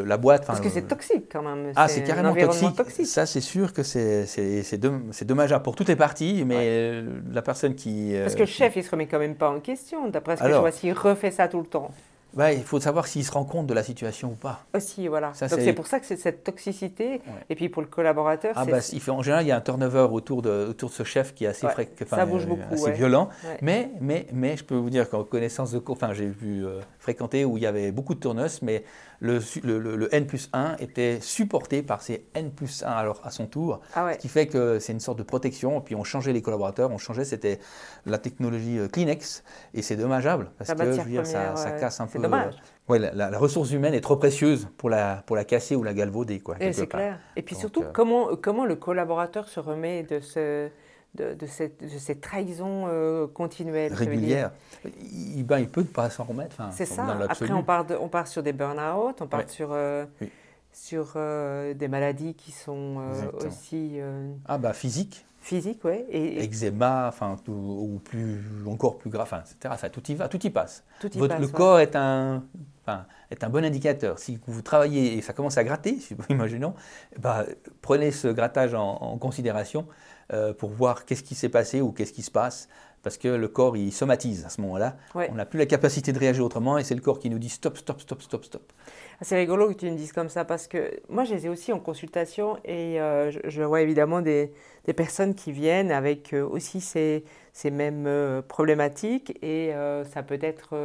la 0.05 0.17
boîte. 0.17 0.45
Parce 0.45 0.59
que 0.59 0.69
c'est 0.69 0.83
toxique 0.83 1.25
quand 1.31 1.41
même. 1.41 1.73
Ah, 1.75 1.87
c'est 1.87 2.03
carrément 2.03 2.33
toxique. 2.35 3.07
Ça, 3.07 3.25
c'est 3.25 3.41
sûr 3.41 3.73
que 3.73 3.81
c'est 3.83 4.27
c'est- 4.27 4.61
c'est 4.61 4.77
domm- 4.77 5.11
c'est 5.11 5.25
dommageable 5.25 5.63
pour 5.63 5.75
toutes 5.75 5.89
les 5.89 5.95
parties, 5.95 6.43
mais 6.45 7.03
la 7.31 7.41
personne 7.41 7.73
qui. 7.73 8.15
euh, 8.15 8.23
Parce 8.23 8.35
que 8.35 8.41
le 8.41 8.45
chef, 8.45 8.75
il 8.75 8.83
se 8.83 8.91
remet 8.91 9.07
quand 9.07 9.19
même 9.19 9.35
pas 9.35 9.49
en 9.49 9.59
question, 9.59 10.09
d'après 10.09 10.37
ce 10.37 10.43
que 10.43 10.49
je 10.49 10.53
vois, 10.53 10.71
s'il 10.71 10.93
refait 10.93 11.31
ça 11.31 11.47
tout 11.47 11.59
le 11.59 11.65
temps. 11.67 11.89
Ouais, 12.35 12.55
il 12.55 12.63
faut 12.63 12.79
savoir 12.79 13.07
s'il 13.07 13.25
se 13.25 13.31
rend 13.31 13.43
compte 13.43 13.65
de 13.67 13.73
la 13.73 13.81
situation 13.83 14.29
ou 14.29 14.35
pas. 14.35 14.61
Aussi, 14.75 15.07
voilà. 15.07 15.33
Ça, 15.33 15.47
Donc 15.47 15.59
c'est- 15.61 15.73
pour 15.73 15.87
ça 15.87 15.99
que 15.99 16.05
c'est 16.05 16.15
cette 16.15 16.43
toxicité. 16.43 17.21
Et 17.49 17.55
puis 17.55 17.69
pour 17.69 17.81
le 17.81 17.87
collaborateur, 17.87 18.53
Ah 18.55 18.63
c'est 18.65 18.71
bah, 18.71 18.79
il 18.93 19.01
fait, 19.01 19.11
en 19.11 19.21
général, 19.23 19.45
il 19.45 19.47
y 19.47 19.51
a 19.51 19.57
un 19.57 19.61
turnover 19.61 20.07
autour 20.11 20.41
de, 20.41 20.67
autour 20.69 20.89
de 20.89 20.93
ce 20.93 21.03
chef 21.03 21.33
qui 21.33 21.45
est 21.45 21.47
assez, 21.47 21.65
Ouais, 21.65 21.89
ça 22.07 22.25
bouge 22.25 22.45
beaucoup, 22.45 22.61
assez 22.71 22.83
ouais. 22.83 22.91
violent. 22.93 23.29
Mais, 23.61 23.89
mais, 23.99 24.27
mais 24.31 24.57
je 24.57 24.63
peux 24.63 24.75
vous 24.75 24.89
dire 24.89 25.09
qu'en 25.09 25.23
connaissance 25.23 25.71
de 25.71 25.79
cours, 25.79 25.95
enfin 25.95 26.13
j'ai 26.13 26.27
pu 26.27 26.63
euh, 26.65 26.79
fréquenter 26.99 27.45
où 27.45 27.57
il 27.57 27.63
y 27.63 27.67
avait 27.67 27.91
beaucoup 27.91 28.13
de 28.15 28.19
turnus, 28.19 28.61
mais 28.61 28.83
le, 29.21 29.41
su- 29.41 29.59
le, 29.63 29.79
le- 29.79 29.95
le 29.97 30.13
N 30.15 30.25
plus 30.27 30.49
1 30.53 30.77
était 30.79 31.19
supporté 31.21 31.81
par 31.81 32.01
ces 32.01 32.25
N 32.35 32.51
plus 32.51 32.83
1 32.83 32.89
alors, 32.91 33.19
à 33.25 33.31
son 33.31 33.47
tour. 33.47 33.81
Ah. 33.95 34.13
Ce 34.13 34.17
qui 34.19 34.29
fait 34.29 34.47
que 34.47 34.79
c'est 34.79 34.93
une 34.93 34.99
sorte 35.01 35.17
de 35.17 35.23
protection. 35.23 35.81
Puis 35.81 35.93
on 35.95 36.03
changeait 36.05 36.31
les 36.31 36.41
collaborateurs, 36.41 36.89
on 36.91 36.97
changeait, 36.97 37.25
c'était 37.25 37.59
la 38.05 38.17
technologie 38.17 38.77
euh, 38.79 38.87
Kleenex. 38.87 39.43
Et 39.73 39.81
c'est 39.81 39.97
dommageable 39.97 40.51
parce 40.57 40.69
La 40.69 40.75
que 40.75 40.83
je 40.83 40.87
matière 40.87 41.03
veux 41.05 41.11
dire, 41.11 41.25
ça, 41.25 41.39
première, 41.39 41.57
ça 41.57 41.71
casse 41.71 41.99
un 41.99 42.07
C'est 42.19 42.29
dommage. 42.29 42.55
ouais, 42.87 42.99
la, 42.99 43.11
la- 43.13 43.29
la 43.29 43.37
ressource 43.37 43.71
humaine 43.71 43.93
est 43.93 44.01
trop 44.01 44.15
précieuse 44.17 44.67
pour 44.77 44.89
la, 44.89 45.23
pour 45.25 45.35
la 45.35 45.43
casser 45.45 45.75
ou 45.75 45.83
la 45.83 45.93
galvauder. 45.93 46.39
Quoi, 46.39 46.55
c'est 46.71 46.87
clair. 46.87 47.19
Et 47.35 47.41
puis 47.41 47.55
Donc, 47.55 47.59
surtout, 47.61 47.81
euh, 47.83 47.89
comment, 47.93 48.29
comment 48.41 48.65
le 48.65 48.75
collaborateur 48.75 49.47
se 49.47 49.59
remet 49.59 50.03
de, 50.03 50.19
ce, 50.19 50.69
de, 51.15 51.33
de 51.33 51.45
cette, 51.45 51.81
de 51.83 51.97
cette 51.97 52.21
trahison 52.21 52.85
euh, 52.87 53.27
continuelle 53.27 53.93
régulière, 53.93 54.51
il, 54.85 55.43
ben, 55.43 55.59
il 55.59 55.69
peut 55.69 55.83
pas 55.83 56.09
s'en 56.09 56.23
remettre. 56.23 56.57
C'est 56.71 56.85
ça. 56.85 57.05
Après, 57.29 57.51
on 57.51 57.63
part, 57.63 57.85
de- 57.85 57.95
on 57.99 58.07
part 58.09 58.27
sur 58.27 58.43
des 58.43 58.53
burn-out, 58.53 59.21
on 59.21 59.27
part 59.27 59.41
Ouais. 59.41 59.45
sur, 59.47 59.69
euh, 59.71 60.05
Oui. 60.21 60.29
Sur 60.71 61.13
euh, 61.15 61.73
des 61.73 61.87
maladies 61.87 62.33
qui 62.35 62.51
sont 62.51 62.97
euh, 62.99 63.47
aussi 63.47 63.93
euh, 63.99 64.31
Ah 64.47 64.57
bah 64.57 64.73
physique, 64.73 65.25
physiques, 65.41 65.83
ouais, 65.85 66.05
et, 66.09 66.39
et 66.39 66.43
eczéma, 66.43 67.07
enfin 67.07 67.35
tout- 67.43 67.51
ou 67.51 67.99
plus 68.03 68.41
encore 68.67 68.97
plus 68.97 69.09
grave, 69.09 69.23
enfin, 69.31 69.41
etc. 69.41 69.75
Ça, 69.77 69.89
tout 69.89 70.03
y 70.11 70.15
va, 70.15 70.27
tout 70.29 70.45
y 70.45 70.49
passe. 70.49 70.83
tout 70.99 71.11
y 71.13 71.17
Votre- 71.17 71.33
passe. 71.35 71.41
le 71.41 71.47
ouais. 71.47 71.51
corps 71.53 71.79
est 71.79 71.95
un, 71.95 72.43
enfin, 72.83 73.05
est 73.31 73.43
un 73.43 73.49
bon 73.49 73.63
indicateur. 73.65 74.19
Si 74.19 74.39
vous 74.47 74.61
travaillez 74.61 75.17
et 75.17 75.21
ça 75.21 75.33
commence 75.33 75.57
à 75.57 75.63
gratter, 75.63 75.97
si- 75.99 76.15
imaginons, 76.29 76.73
bah, 77.17 77.45
prenez 77.81 78.11
ce 78.11 78.27
grattage 78.27 78.73
en, 78.73 78.97
en 79.01 79.17
considération 79.17 79.87
euh, 80.31 80.53
pour 80.53 80.69
voir 80.69 81.05
qu'est-ce 81.05 81.23
qui 81.23 81.35
s'est 81.35 81.49
passé 81.49 81.81
ou 81.81 81.91
qu'est-ce 81.91 82.13
qui 82.13 82.21
se 82.21 82.31
passe, 82.31 82.69
parce 83.03 83.17
que 83.17 83.27
le 83.27 83.47
corps 83.47 83.77
il 83.77 83.91
somatise 83.91 84.45
à 84.45 84.49
ce 84.49 84.61
moment-là. 84.61 84.97
Ouais. 85.15 85.29
On 85.31 85.35
n'a 85.35 85.45
plus 85.45 85.59
la 85.59 85.65
capacité 85.65 86.11
de 86.11 86.19
réagir 86.19 86.43
autrement 86.43 86.77
et 86.77 86.83
c'est 86.83 86.95
le 86.95 87.01
corps 87.01 87.19
qui 87.19 87.29
nous 87.29 87.39
dit 87.39 87.49
stop, 87.49 87.77
stop, 87.77 88.01
stop, 88.01 88.21
stop, 88.21 88.45
stop. 88.45 88.73
Ah, 89.19 89.25
C'est 89.25 89.37
rigolo 89.37 89.67
que 89.69 89.73
tu 89.73 89.89
me 89.89 89.95
dises 89.97 90.11
comme 90.13 90.29
ça 90.29 90.45
parce 90.45 90.67
que 90.67 90.99
moi, 91.09 91.23
je 91.23 91.33
les 91.33 91.45
ai 91.45 91.49
aussi 91.49 91.73
en 91.73 91.79
consultation 91.79 92.57
et 92.65 92.99
euh, 93.01 93.31
je, 93.31 93.39
je 93.43 93.63
vois 93.63 93.81
évidemment 93.81 94.21
des, 94.21 94.51
des 94.85 94.93
personnes 94.93 95.35
qui 95.35 95.51
viennent 95.51 95.91
avec 95.91 96.33
euh, 96.33 96.45
aussi 96.47 96.81
ces, 96.81 97.23
ces 97.53 97.71
mêmes 97.71 98.05
euh, 98.07 98.41
problématiques 98.41 99.37
et 99.41 99.73
ça 100.11 100.23
peut 100.23 100.39
être, 100.41 100.75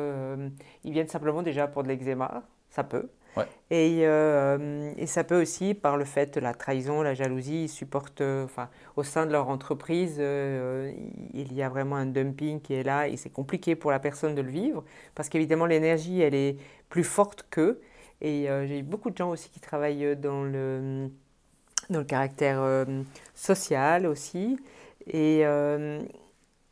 ils 0.85 0.93
viennent 0.93 1.09
simplement 1.09 1.43
déjà 1.43 1.67
pour 1.67 1.83
de 1.83 1.89
l'eczéma, 1.89 2.43
ça 2.71 2.85
peut. 2.85 3.09
Euh, 3.73 4.93
et 4.97 5.07
ça 5.07 5.25
peut 5.25 5.41
aussi, 5.41 5.75
par 5.75 5.97
le 5.97 6.05
fait 6.05 6.35
de 6.35 6.41
la 6.41 6.55
trahison, 6.55 7.03
la 7.03 7.15
jalousie, 7.15 7.65
ils 7.65 7.69
supportent, 7.69 8.21
euh, 8.21 8.45
enfin, 8.45 8.69
au 8.97 9.03
sein 9.03 9.27
de 9.27 9.33
leur 9.33 9.49
entreprise, 9.49 10.17
euh, 10.19 10.93
il 11.33 11.53
y 11.53 11.63
a 11.63 11.69
vraiment 11.69 11.97
un 11.97 12.07
dumping 12.07 12.61
qui 12.61 12.75
est 12.75 12.83
là 12.83 13.09
et 13.09 13.17
c'est 13.17 13.31
compliqué 13.31 13.75
pour 13.75 13.91
la 13.91 13.99
personne 13.99 14.35
de 14.35 14.43
le 14.43 14.51
vivre 14.51 14.85
parce 15.15 15.29
qu'évidemment 15.29 15.67
l'énergie, 15.67 16.21
elle 16.21 16.35
est 16.35 16.57
plus 16.89 17.05
forte 17.05 17.47
qu'eux. 17.51 17.81
Et 18.21 18.47
j'ai 18.67 18.79
eu 18.79 18.83
beaucoup 18.83 19.11
de 19.11 19.17
gens 19.17 19.31
aussi 19.31 19.51
qui 19.51 19.61
travaillent 19.61 20.17
dans 20.17 20.45
le, 20.45 21.11
dans 21.91 21.99
le 21.99 22.05
caractère 22.05 22.87
social 23.35 24.07
aussi. 24.07 24.59
Et 25.07 25.43
on, 25.45 26.07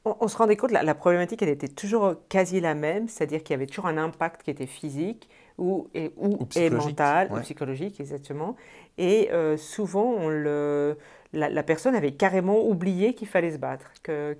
on 0.04 0.28
se 0.28 0.36
rendait 0.36 0.56
compte, 0.56 0.70
la, 0.70 0.82
la 0.82 0.94
problématique, 0.94 1.42
elle 1.42 1.50
était 1.50 1.68
toujours 1.68 2.14
quasi 2.30 2.60
la 2.60 2.74
même, 2.74 3.08
c'est-à-dire 3.08 3.42
qu'il 3.42 3.52
y 3.52 3.54
avait 3.54 3.66
toujours 3.66 3.86
un 3.86 3.98
impact 3.98 4.44
qui 4.44 4.50
était 4.50 4.66
physique 4.66 5.28
ou, 5.58 5.88
et, 5.94 6.12
ou, 6.16 6.34
Ou 6.34 6.42
et 6.42 6.48
psychologique, 6.48 6.90
mental, 6.90 7.28
ou 7.32 7.40
psychologique, 7.40 8.00
exactement. 8.00 8.56
Et 8.98 9.30
euh, 9.32 9.56
souvent, 9.56 10.04
on 10.04 10.28
le, 10.28 10.96
la, 11.32 11.48
la 11.48 11.62
personne 11.62 11.94
avait 11.94 12.12
carrément 12.12 12.66
oublié 12.66 13.14
qu'il 13.14 13.28
fallait 13.28 13.52
se 13.52 13.58
battre. 13.58 13.92
Que, 14.02 14.36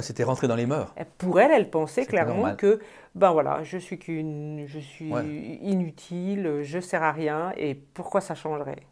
C'était 0.00 0.24
rentré 0.24 0.48
dans 0.48 0.56
les 0.56 0.66
mœurs. 0.66 0.94
pour 1.18 1.40
elle, 1.40 1.50
elle 1.52 1.70
pensait 1.70 2.06
clairement 2.06 2.34
normal. 2.34 2.56
que, 2.56 2.80
ben 3.14 3.32
voilà, 3.32 3.62
je 3.62 3.78
suis 3.78 3.98
qu'une, 3.98 4.64
je 4.66 4.78
suis 4.78 5.12
Ouais. 5.12 5.24
inutile, 5.24 6.60
je 6.62 6.78
sers 6.80 7.02
à 7.02 7.12
rien, 7.12 7.52
et 7.56 7.74
pourquoi 7.74 8.20
ça 8.20 8.34
changerait? 8.34 8.82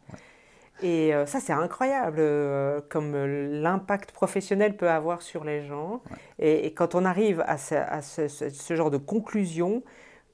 Et 0.83 1.13
euh, 1.13 1.25
ça, 1.25 1.39
c'est 1.39 1.53
incroyable, 1.53 2.17
euh, 2.19 2.81
comme 2.89 3.15
l'impact 3.15 4.11
professionnel 4.11 4.77
peut 4.77 4.89
avoir 4.89 5.21
sur 5.21 5.43
les 5.43 5.65
gens. 5.65 6.01
Et, 6.39 6.73
quand 6.73 6.93
on 6.93 7.03
arrive 7.03 7.43
à, 7.47 7.57
ce, 7.57 8.75
genre 8.75 8.91
de 8.91 8.97
conclusion, 8.97 9.81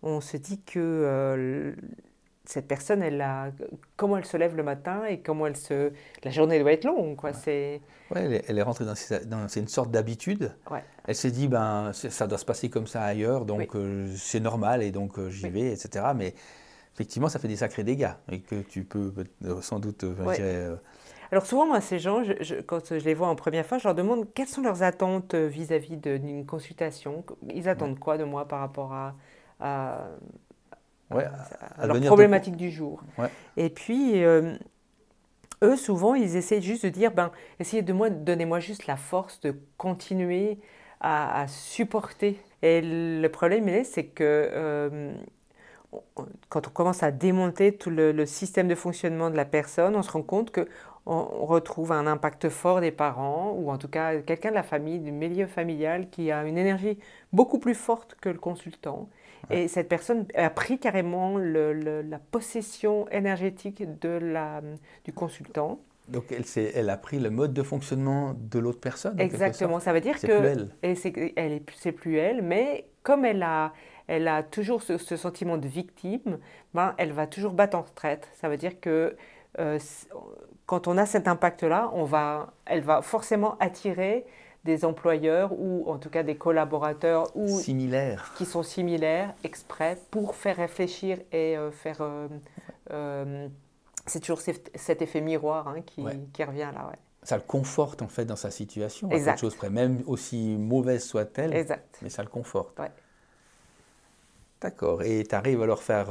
on 0.03 0.21
se 0.21 0.37
dit 0.37 0.61
que 0.61 1.75
cette 2.45 2.67
personne, 2.67 3.01
elle 3.01 3.21
a, 3.21 3.51
comment 3.95 4.17
elle 4.17 4.25
se 4.25 4.35
lève 4.37 4.55
le 4.55 4.63
matin 4.63 5.05
et 5.05 5.21
comment 5.21 5.47
elle 5.47 5.55
se... 5.55 5.91
La 6.23 6.31
journée 6.31 6.59
doit 6.59 6.73
être 6.73 6.83
longue, 6.83 7.15
quoi. 7.15 7.33
C'est... 7.33 7.81
Ouais, 8.11 8.43
elle, 8.47 8.57
est, 8.57 8.61
rentrée 8.61 8.85
dans, 8.85 8.93
dans 9.25 9.47
une 9.47 9.67
sorte 9.67 9.91
d'habitude. 9.91 10.53
Ouais. 10.69 10.83
Elle 11.05 11.15
s'est 11.15 11.31
dit, 11.31 11.47
ben, 11.47 11.91
ça 11.93 12.27
doit 12.27 12.37
se 12.37 12.45
passer 12.45 12.69
comme 12.69 12.85
ça 12.85 13.03
ailleurs, 13.03 13.45
donc 13.45 13.69
c'est 14.15 14.41
normal 14.41 14.83
et 14.83 14.91
donc 14.91 15.19
j'y 15.29 15.49
vais, 15.49 15.71
etc. 15.71 16.05
Mais 16.15 16.33
effectivement, 16.93 17.29
ça 17.29 17.39
fait 17.39 17.47
des 17.47 17.57
sacrés 17.57 17.83
dégâts 17.83 18.11
et 18.31 18.39
que 18.39 18.55
tu 18.55 18.83
peux 18.83 19.13
euh, 19.45 19.61
sans 19.61 19.79
doute. 19.79 20.03
Euh, 20.03 20.15
euh, 20.39 20.75
Alors 21.31 21.45
souvent, 21.45 21.65
moi, 21.65 21.81
ces 21.81 21.99
gens, 21.99 22.23
quand 22.67 22.93
je 22.93 23.03
les 23.03 23.13
vois 23.13 23.27
en 23.27 23.35
première 23.35 23.65
fois, 23.65 23.77
je 23.77 23.87
leur 23.87 23.95
demande 23.95 24.27
quelles 24.33 24.47
sont 24.47 24.61
leurs 24.61 24.83
attentes 24.83 25.35
vis-à-vis 25.35 25.97
d'une 25.97 26.45
consultation. 26.45 27.23
Ils 27.53 27.67
attendent 27.67 27.99
quoi 27.99 28.17
de 28.17 28.23
moi 28.23 28.47
par 28.47 28.59
rapport 28.59 28.93
à, 28.93 29.15
à, 29.59 30.07
leur 31.83 32.01
problématique 32.01 32.55
du 32.55 32.71
jour. 32.71 33.03
Et 33.57 33.69
puis, 33.69 34.21
eux, 34.23 35.75
souvent, 35.77 36.15
ils 36.15 36.35
essaient 36.35 36.61
juste 36.61 36.85
de 36.85 36.89
dire, 36.89 37.11
ben, 37.11 37.31
essayez 37.59 37.81
de 37.81 37.93
moi, 37.93 38.09
donnez-moi 38.09 38.59
juste 38.59 38.87
la 38.87 38.97
force 38.97 39.39
de 39.41 39.55
continuer 39.77 40.59
à, 40.99 41.41
à 41.41 41.47
supporter. 41.47 42.39
Et 42.61 42.81
le 42.81 43.27
problème, 43.27 43.83
c'est 43.83 44.05
que 44.05 45.13
quand 46.49 46.67
on 46.67 46.71
commence 46.71 47.03
à 47.03 47.11
démonter 47.11 47.75
tout 47.75 47.89
le, 47.89 48.25
système 48.25 48.67
de 48.67 48.75
fonctionnement 48.75 49.29
de 49.29 49.35
la 49.35 49.45
personne, 49.45 49.95
on 49.95 50.01
se 50.01 50.11
rend 50.11 50.21
compte 50.21 50.51
que 50.51 50.67
on 51.05 51.45
retrouve 51.45 51.91
un 51.91 52.07
impact 52.07 52.49
fort 52.49 52.79
des 52.79 52.91
parents, 52.91 53.53
ou 53.57 53.71
en 53.71 53.77
tout 53.77 53.89
cas 53.89 54.17
quelqu'un 54.17 54.49
de 54.49 54.55
la 54.55 54.63
famille, 54.63 54.99
du 54.99 55.11
milieu 55.11 55.47
familial, 55.47 56.09
qui 56.09 56.31
a 56.31 56.45
une 56.45 56.57
énergie 56.57 56.97
beaucoup 57.33 57.59
plus 57.59 57.75
forte 57.75 58.15
que 58.21 58.29
le 58.29 58.39
consultant. 58.39 59.09
Et 59.49 59.67
cette 59.67 59.89
personne 59.89 60.25
a 60.35 60.49
pris 60.49 60.79
carrément 60.79 61.37
la 61.37 62.19
possession 62.31 63.09
énergétique 63.09 63.83
de 63.99 64.09
la, 64.09 64.61
du 65.03 65.11
consultant. 65.11 65.79
Donc 66.07 66.31
elle, 66.31 66.43
elle, 66.75 66.89
a 66.89 66.97
pris 66.97 67.19
le 67.19 67.29
mode 67.29 67.53
de 67.53 67.63
fonctionnement 67.63 68.35
de 68.37 68.59
l'autre 68.59 68.79
personne. 68.79 69.19
Exactement, 69.19 69.79
ça 69.79 69.93
veut 69.93 70.01
dire 70.01 70.19
que 70.19 70.39
plus 70.39 71.31
elle. 71.35 71.61
c'est 71.75 71.91
plus 71.91 72.17
elle, 72.17 72.41
mais 72.41 72.87
comme 73.03 73.25
elle 73.25 73.43
a, 73.43 73.73
elle 74.07 74.27
a 74.27 74.43
toujours 74.43 74.81
ce, 74.81 74.97
sentiment 74.97 75.57
de 75.57 75.67
victime, 75.67 76.39
ben, 76.73 76.93
elle 76.97 77.13
va 77.13 77.27
toujours 77.27 77.53
battre 77.53 77.77
en 77.77 77.81
retraite. 77.81 78.29
Ça 78.33 78.49
veut 78.49 78.57
dire 78.57 78.79
que 78.81 79.15
euh, 79.59 79.79
quand 80.65 80.87
on 80.87 80.97
a 80.97 81.05
cet 81.05 81.27
impact-là, 81.27 81.91
on 81.93 82.03
va, 82.03 82.53
elle 82.65 82.81
va 82.81 83.01
forcément 83.01 83.57
attirer 83.59 84.25
des 84.63 84.85
employeurs 84.85 85.51
ou 85.51 85.89
en 85.89 85.97
tout 85.97 86.09
cas 86.09 86.23
des 86.23 86.37
collaborateurs 86.37 87.35
ou 87.35 87.47
similaires. 87.47 88.33
qui 88.37 88.45
sont 88.45 88.63
similaires 88.63 89.33
exprès 89.43 89.97
pour 90.09 90.35
faire 90.35 90.55
réfléchir 90.55 91.19
et 91.31 91.57
euh, 91.57 91.69
faire. 91.71 91.97
Euh, 92.91 93.47
c'est 94.05 94.19
toujours 94.19 94.41
cet 94.41 95.01
effet 95.01 95.21
miroir 95.21 95.67
hein, 95.67 95.81
qui, 95.85 96.03
qui, 96.33 96.43
revient 96.43 96.69
là. 96.73 96.87
Ouais. 96.89 96.97
Ça 97.23 97.37
le 97.37 97.43
conforte 97.43 98.01
en 98.01 98.07
fait 98.07 98.25
dans 98.25 98.35
sa 98.35 98.51
situation, 98.51 99.09
à 99.09 99.19
quelque 99.19 99.39
chose 99.39 99.55
près, 99.55 99.69
même 99.69 100.01
aussi 100.07 100.57
mauvaise 100.57 101.03
soit-elle, 101.05 101.65
mais 102.01 102.09
ça 102.09 102.23
le 102.23 102.29
conforte. 102.29 102.77
D'accord. 104.61 105.03
Et 105.03 105.25
tu 105.25 105.35
arrives 105.35 105.61
à 105.61 105.65
leur 105.65 105.83
faire 105.83 106.07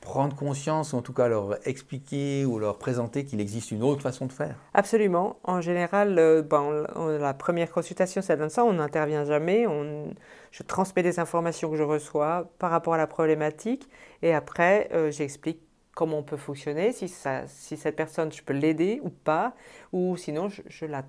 prendre 0.00 0.34
conscience, 0.34 0.92
ou 0.92 0.96
en 0.96 1.02
tout 1.02 1.12
cas 1.12 1.28
leur 1.28 1.66
expliquer 1.66 2.44
ou 2.44 2.58
leur 2.58 2.78
présenter 2.78 3.24
qu'il 3.24 3.40
existe 3.40 3.70
une 3.70 3.82
autre 3.82 4.02
façon 4.02 4.26
de 4.26 4.32
faire 4.32 4.56
Absolument. 4.74 5.38
En 5.44 5.60
général, 5.60 6.18
euh, 6.18 6.42
ben, 6.42 6.86
la 7.18 7.34
première 7.34 7.70
consultation, 7.70 8.22
ça 8.22 8.36
donne 8.36 8.50
ça. 8.50 8.64
On 8.64 8.74
n'intervient 8.74 9.24
jamais. 9.24 9.66
On, 9.66 10.14
je 10.50 10.62
transmets 10.62 11.02
des 11.02 11.18
informations 11.18 11.70
que 11.70 11.76
je 11.76 11.82
reçois 11.82 12.50
par 12.58 12.70
rapport 12.70 12.94
à 12.94 12.98
la 12.98 13.06
problématique. 13.06 13.88
Et 14.22 14.32
après, 14.34 14.88
euh, 14.92 15.10
j'explique 15.10 15.60
comment 15.94 16.18
on 16.18 16.22
peut 16.22 16.36
fonctionner, 16.36 16.92
si, 16.92 17.08
ça, 17.08 17.42
si 17.48 17.76
cette 17.76 17.96
personne, 17.96 18.30
je 18.30 18.40
peux 18.40 18.52
l'aider 18.52 19.00
ou 19.02 19.10
pas, 19.10 19.54
ou 19.92 20.16
sinon 20.16 20.48
je, 20.48 20.86
la 20.86 21.02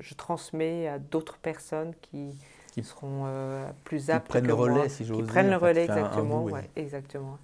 je 0.00 0.14
transmets 0.14 0.88
à 0.88 0.98
d'autres 0.98 1.38
personnes 1.38 1.94
qui, 2.02 2.30
qui 2.72 2.82
seront 2.82 3.24
euh, 3.26 3.70
plus 3.84 4.10
aptes. 4.10 4.26
Qui 4.26 4.30
prennent 4.30 4.48
le 4.48 4.54
relais, 4.54 4.88
si 4.88 5.04
j'ose 5.04 5.18
dire. 5.18 5.26
Qui 5.26 5.32
prennent 5.32 5.50
le 5.50 5.56
relais, 5.56 5.84
exactement. 5.84 6.42
ouais, 6.42 6.68
exactement. 6.74 7.38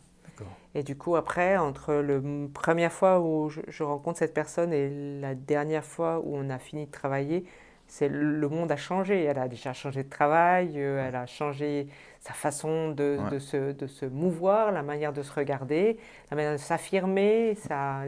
Et 0.75 0.83
du 0.83 0.97
coup, 0.97 1.17
après, 1.17 1.57
entre 1.57 1.95
la 1.95 2.21
première 2.53 2.93
fois 2.93 3.21
où 3.21 3.49
je, 3.49 3.83
rencontre 3.83 4.19
cette 4.19 4.35
personne 4.35 4.73
et 4.73 5.21
la 5.21 5.35
dernière 5.35 5.85
fois 5.85 6.21
où 6.21 6.37
on 6.37 6.51
a 6.51 6.59
fini 6.59 6.87
de 6.87 6.91
travailler, 6.91 7.45
c'est 7.87 8.09
le 8.09 8.49
monde 8.49 8.71
a 8.71 8.77
changé. 8.77 9.25
Elle 9.25 9.39
a 9.39 9.49
déjà 9.49 9.73
changé 9.73 10.03
de 10.05 10.11
travail, 10.11 10.73
euh, 10.77 11.07
elle 11.09 11.17
a 11.17 11.27
changé 11.27 11.89
sa 12.21 12.35
façon 12.35 12.91
de, 12.91 13.19
de, 13.31 13.39
se, 13.39 13.73
de, 13.73 13.87
se, 13.87 14.05
mouvoir, 14.05 14.73
la 14.73 14.83
manière 14.83 15.13
de 15.15 15.23
se 15.23 15.33
regarder, 15.33 15.99
la 16.31 16.37
manière 16.37 16.53
de 16.53 16.59
s'affirmer. 16.59 17.55
Ça, 17.55 18.03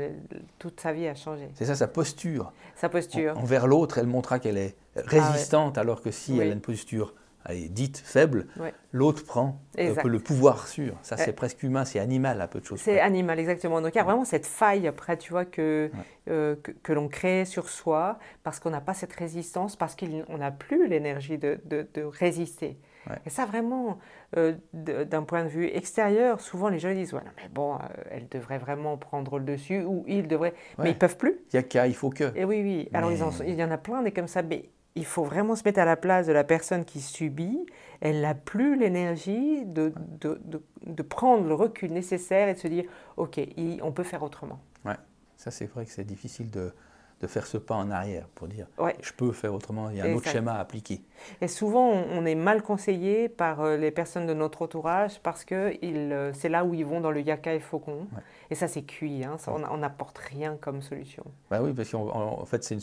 toute 0.58 0.80
sa 0.80 0.92
vie 0.92 1.08
a 1.08 1.14
changé. 1.14 1.49
C'est 1.54 1.64
ça, 1.64 1.75
sa 1.75 1.88
posture. 1.88 2.52
Sa 2.75 2.88
posture. 2.90 3.38
envers 3.38 3.66
l'autre, 3.66 3.99
elle 3.99 4.06
montra 4.06 4.38
qu'elle 4.38 4.58
est 4.58 4.76
résistante, 4.96 5.78
ah 5.78 5.82
alors 5.82 6.02
que 6.02 6.10
si 6.10 6.38
elle 6.38 6.50
a 6.50 6.52
une 6.52 6.60
posture 6.60 7.14
dite 7.49 7.99
faible, 7.99 8.47
l'autre 8.92 9.25
prend 9.25 9.61
euh, 9.78 9.94
le 10.04 10.18
pouvoir 10.18 10.66
sur. 10.66 10.94
Ça, 11.02 11.16
c'est 11.16 11.32
presque 11.32 11.62
humain, 11.62 11.85
c'est 11.85 11.99
animal 11.99 12.40
à 12.40 12.49
peu 12.49 12.61
de 12.61 12.64
choses. 12.64 12.80
C'est 12.80 13.00
animal, 13.00 13.38
exactement. 13.38 13.80
Donc 13.80 13.94
il 13.94 13.99
y 13.99 14.00
a 14.00 14.04
vraiment 14.04 14.25
cette 14.25 14.47
faille 14.47 14.87
après, 14.87 15.16
tu 15.16 15.30
vois, 15.30 15.44
que, 15.44 15.90
euh, 16.28 16.56
que, 16.82 16.92
l'on 16.92 17.09
crée 17.09 17.44
sur 17.44 17.68
soi 17.68 18.18
parce 18.42 18.61
qu'on 18.61 18.70
n'a 18.70 18.80
pas 18.80 18.94
cette 18.94 19.12
résistance, 19.12 19.76
parce 19.76 19.97
qu'on 19.97 20.38
n'a 20.38 20.50
plus 20.50 20.87
l'énergie 20.87 21.38
de, 21.38 21.59
de, 21.64 21.87
de, 21.94 22.02
résister. 22.02 22.78
Et 23.25 23.30
ça, 23.30 23.47
vraiment, 23.47 23.99
euh, 24.37 24.52
d'un 24.75 25.23
point 25.23 25.42
de 25.42 25.49
vue 25.49 25.66
extérieur, 25.66 26.40
souvent 26.40 26.68
les 26.68 26.78
gens 26.78 26.92
disent 26.92 27.14
ouais, 27.14 27.25
non, 27.25 27.32
mais 27.38 27.49
bon, 27.49 27.78
elle 28.11 28.28
devrait 28.28 28.59
vraiment 28.59 28.99
prendre 28.99 29.38
le 29.38 29.44
dessus, 29.44 29.82
ou 29.82 30.04
ils 30.06 30.28
devraient. 30.28 30.54
Mais 30.78 30.90
ils 30.90 30.99
peuvent 30.99 31.16
plus. 31.16 31.38
Il 31.52 31.56
y 31.56 31.59
a 31.59 31.62
qu'à, 31.62 31.87
il 31.87 31.94
faut 31.94 32.11
que. 32.11 32.37
Et 32.37 32.44
oui, 32.44 32.61
oui. 32.62 32.88
Alors, 32.92 33.11
il 33.11 33.54
y 33.54 33.64
en 33.64 33.70
a 33.70 33.78
plein 33.78 34.02
des 34.02 34.12
comme 34.12 34.28
ça, 34.28 34.42
mais 34.42 34.68
il 34.97 35.04
faut 35.04 35.25
vraiment 35.25 35.56
se 35.56 35.62
mettre 35.64 35.78
à 35.80 35.85
la 35.85 35.97
place 35.97 36.26
de 36.26 36.32
la 36.32 36.44
personne 36.44 36.85
qui 36.85 37.00
subit. 37.00 37.66
Elle 38.00 38.20
n'a 38.20 38.35
plus 38.35 38.76
l'énergie 38.76 39.64
de, 39.64 39.92
de, 40.20 40.40
de, 40.87 41.02
prendre 41.02 41.47
le 41.47 41.54
recul 41.54 41.92
nécessaire 41.92 42.49
et 42.49 42.54
de 42.54 42.59
se 42.59 42.68
dire, 42.68 42.85
OK, 43.16 43.40
on 43.82 43.92
peut 43.92 44.02
faire 44.02 44.23
autrement. 44.23 44.61
Ouais, 44.85 44.97
ça 45.37 45.50
c'est 45.50 45.66
vrai 45.66 45.85
que 45.85 45.92
c'est 45.92 46.04
difficile 46.04 46.50
de, 46.50 46.73
de 47.20 47.26
faire 47.26 47.46
ce 47.46 47.58
pas 47.58 47.74
en 47.74 47.90
arrière 47.90 48.26
pour 48.34 48.48
dire 48.48 48.66
je 49.00 49.12
peux 49.12 49.32
faire 49.32 49.54
autrement, 49.54 49.90
il 49.90 49.96
y 49.96 50.00
a 50.00 50.04
un 50.04 50.14
autre 50.14 50.28
schéma 50.28 50.54
à 50.54 50.60
appliquer. 50.60 51.02
Et 51.40 51.48
souvent, 51.48 51.88
on 51.88 52.24
est 52.24 52.34
mal 52.34 52.62
conseillé 52.62 53.28
par 53.28 53.60
euh, 53.60 53.76
les 53.76 53.90
personnes 53.90 54.26
de 54.26 54.34
notre 54.34 54.62
entourage 54.62 55.20
parce 55.22 55.44
que 55.44 55.74
euh, 55.82 56.32
c'est 56.34 56.48
là 56.48 56.64
où 56.64 56.74
ils 56.74 56.84
vont 56.84 57.00
dans 57.00 57.10
le 57.10 57.20
yaka 57.20 57.54
et 57.54 57.60
faucon. 57.60 58.06
Et 58.50 58.54
ça, 58.54 58.68
c'est 58.68 58.82
cuit, 58.82 59.24
hein. 59.24 59.36
on 59.46 59.76
n'apporte 59.76 60.18
rien 60.18 60.56
comme 60.60 60.82
solution. 60.82 61.24
Bah 61.50 61.60
oui, 61.62 61.72
parce 61.72 61.90
qu'en 61.90 62.44
fait, 62.46 62.68
une, 62.70 62.80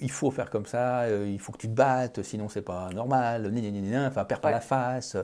il 0.00 0.10
faut 0.10 0.30
faire 0.30 0.50
comme 0.50 0.66
ça, 0.66 1.02
euh, 1.02 1.28
il 1.28 1.38
faut 1.38 1.52
que 1.52 1.58
tu 1.58 1.68
te 1.68 1.74
battes, 1.74 2.22
sinon 2.22 2.48
c'est 2.48 2.62
pas 2.62 2.90
normal, 2.94 3.52
enfin, 4.06 4.24
perds 4.24 4.40
pas 4.40 4.50
la 4.50 4.60
face. 4.60 5.16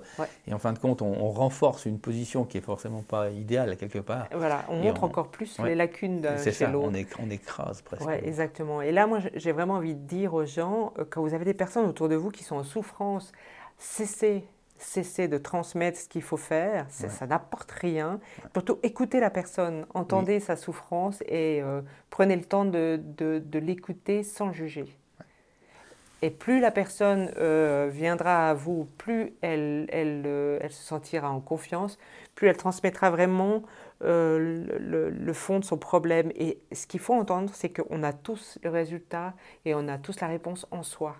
Et 0.47 0.55
en 0.55 0.59
fin 0.59 0.73
de 0.73 0.79
compte, 0.79 1.03
on, 1.03 1.31
renforce 1.31 1.87
une 1.87 2.01
position 2.01 2.45
qui 2.45 2.59
est 2.59 2.63
forcément 2.63 3.03
pas 3.03 3.31
idéale 3.31 3.77
quelque 3.77 4.01
part. 4.01 4.27
Voilà, 4.35 4.65
on 4.69 4.77
montre 4.77 5.05
encore 5.05 5.29
plus 5.29 5.59
les 5.61 5.77
lacunes 5.77 6.21
de 6.21 6.51
chez 6.51 6.67
l'autre. 6.67 6.91
On, 7.21 7.27
on, 7.27 7.31
écrase 7.31 7.83
presque. 7.83 8.05
Exactement. 8.41 8.81
Et 8.81 8.91
là, 8.91 9.07
moi, 9.07 9.19
j'ai 9.35 9.53
vraiment 9.53 9.75
envie 9.75 9.95
de 9.95 10.07
dire 10.07 10.33
aux 10.33 10.47
gens, 10.47 10.95
euh, 10.99 11.05
quand 11.09 11.21
vous 11.21 11.35
avez 11.35 11.45
des 11.45 11.53
personnes 11.53 11.85
autour 11.85 12.09
de 12.09 12.15
vous 12.15 12.31
qui 12.31 12.43
sont 12.43 12.57
en 12.57 12.65
souffrance, 12.65 13.33
cessez, 13.77 14.45
cessez 14.79 15.29
de 15.29 15.37
transmettre 15.37 15.99
ce 15.99 16.09
qu'il 16.09 16.23
faut 16.23 16.39
faire. 16.39 16.87
Ça 16.89 17.27
n'apporte 17.27 17.71
rien. 17.71 18.19
Plutôt 18.55 18.79
écoutez 18.83 19.21
la 19.21 19.29
personne, 19.29 19.85
entendez 19.93 20.41
sa 20.41 20.57
souffrance 20.57 21.23
et 21.27 21.61
euh, 21.63 21.83
prenez 22.09 22.35
le 22.35 22.45
temps 22.45 22.65
de, 22.65 22.99
de, 23.19 23.59
l'écouter 23.59 24.23
sans 24.23 24.53
juger. 24.53 24.87
Et 26.23 26.31
plus 26.31 26.61
la 26.61 26.71
personne 26.71 27.31
euh, 27.39 27.89
viendra 27.91 28.51
à 28.51 28.55
vous, 28.55 28.87
plus 28.99 29.33
elle, 29.41 29.87
elle, 29.91 30.59
elle, 30.61 30.73
se 30.73 30.83
sentira 30.83 31.31
en 31.31 31.41
confiance, 31.41 31.99
plus 32.35 32.49
elle 32.49 32.57
transmettra 32.57 33.11
vraiment 33.11 33.63
euh, 34.03 34.65
le, 34.79 35.33
fond 35.33 35.59
de 35.59 35.65
son 35.65 35.77
problème. 35.77 36.33
Et 36.35 36.59
ce 36.73 36.87
qu'il 36.87 37.01
faut 37.01 37.15
entendre, 37.15 37.51
c'est 37.55 37.69
qu'on 37.69 38.03
a 38.03 38.13
tous 38.13 38.59
le 38.63 38.71
résultat 38.71 39.35
et 39.65 39.75
on 39.75 39.89
a 39.89 39.99
tous 39.99 40.21
la 40.21 40.27
réponse 40.27 40.67
en 40.71 40.83
soi. 40.83 41.17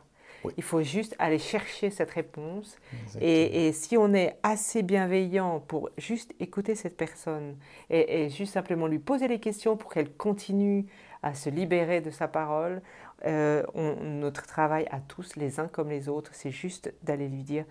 Il 0.57 0.63
faut 0.63 0.81
juste 0.81 1.15
aller 1.19 1.39
chercher 1.39 1.91
cette 1.91 2.13
réponse. 2.13 2.79
Et, 3.21 3.73
si 3.73 3.99
on 3.99 4.15
est 4.15 4.39
assez 4.43 4.83
bienveillant 4.83 5.61
pour 5.61 5.91
juste 5.99 6.35
écouter 6.41 6.75
cette 6.75 6.97
personne 6.97 7.57
et, 7.91 8.31
juste 8.31 8.55
simplement 8.55 8.87
lui 8.87 8.99
poser 8.99 9.29
les 9.29 9.41
questions 9.41 9.77
pour 9.77 9.93
qu'elle 9.93 10.13
continue 10.13 10.87
à 11.23 11.35
se 11.35 11.51
libérer 11.51 12.01
de 12.01 12.11
sa 12.11 12.29
parole, 12.29 12.81
euh, 13.27 13.63
notre 14.03 14.47
travail 14.47 14.87
à 14.91 15.01
tous, 15.01 15.37
les 15.37 15.61
uns 15.61 15.69
comme 15.69 15.89
les 15.89 16.09
autres, 16.09 16.31
c'est 16.35 16.51
juste 16.51 16.93
d'aller 17.03 17.29
lui 17.29 17.43
dire 17.43 17.65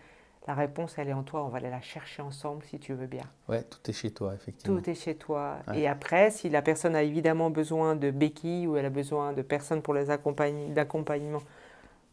La 0.47 0.53
réponse, 0.53 0.95
elle 0.97 1.09
est 1.09 1.13
en 1.13 1.23
toi. 1.23 1.43
On 1.43 1.49
va 1.49 1.57
aller 1.57 1.69
la 1.69 1.81
chercher 1.81 2.21
ensemble 2.21 2.63
si 2.63 2.79
tu 2.79 2.93
veux 2.93 3.07
bien. 3.07 3.23
Ouais, 3.47 3.63
tout 3.63 3.79
est 3.89 3.93
chez 3.93 4.11
toi, 4.11 4.33
effectivement. 4.33 4.79
Tout 4.79 4.89
est 4.89 4.95
chez 4.95 5.15
toi. 5.15 5.59
Et 5.73 5.87
après, 5.87 6.31
si 6.31 6.49
la 6.49 6.61
personne 6.61 6.95
a 6.95 7.03
évidemment 7.03 7.49
besoin 7.49 7.95
de 7.95 8.11
béquilles 8.11 8.67
ou 8.67 8.77
elle 8.77 8.85
a 8.85 8.91
besoin 8.91 9.33
de 9.33 9.41
personnes 9.41 9.81
pour 9.81 9.93
les 9.93 10.05
d'accompagnement, 10.05 11.41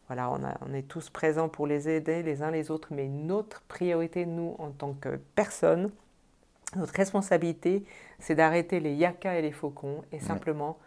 voilà, 0.09 0.31
on, 0.31 0.41
on, 0.69 0.75
est 0.75 0.87
tous 0.87 1.11
présents 1.11 1.49
pour 1.49 1.67
les 1.67 1.89
aider 1.89 2.23
les 2.23 2.43
uns 2.43 2.51
les 2.51 2.71
autres. 2.71 2.89
Mais 2.93 3.09
notre 3.09 3.63
priorité, 3.63 4.25
nous, 4.25 4.55
en 4.59 4.71
tant 4.71 4.93
que 4.95 5.19
personne, 5.35 5.91
notre 6.77 6.95
responsabilité, 6.95 7.85
c'est 8.19 8.35
d'arrêter 8.35 8.81
les 8.81 8.95
yakas 8.95 9.39
et 9.39 9.43
les 9.43 9.53
faucons 9.53 10.03
et 10.13 10.21
simplement 10.21 10.79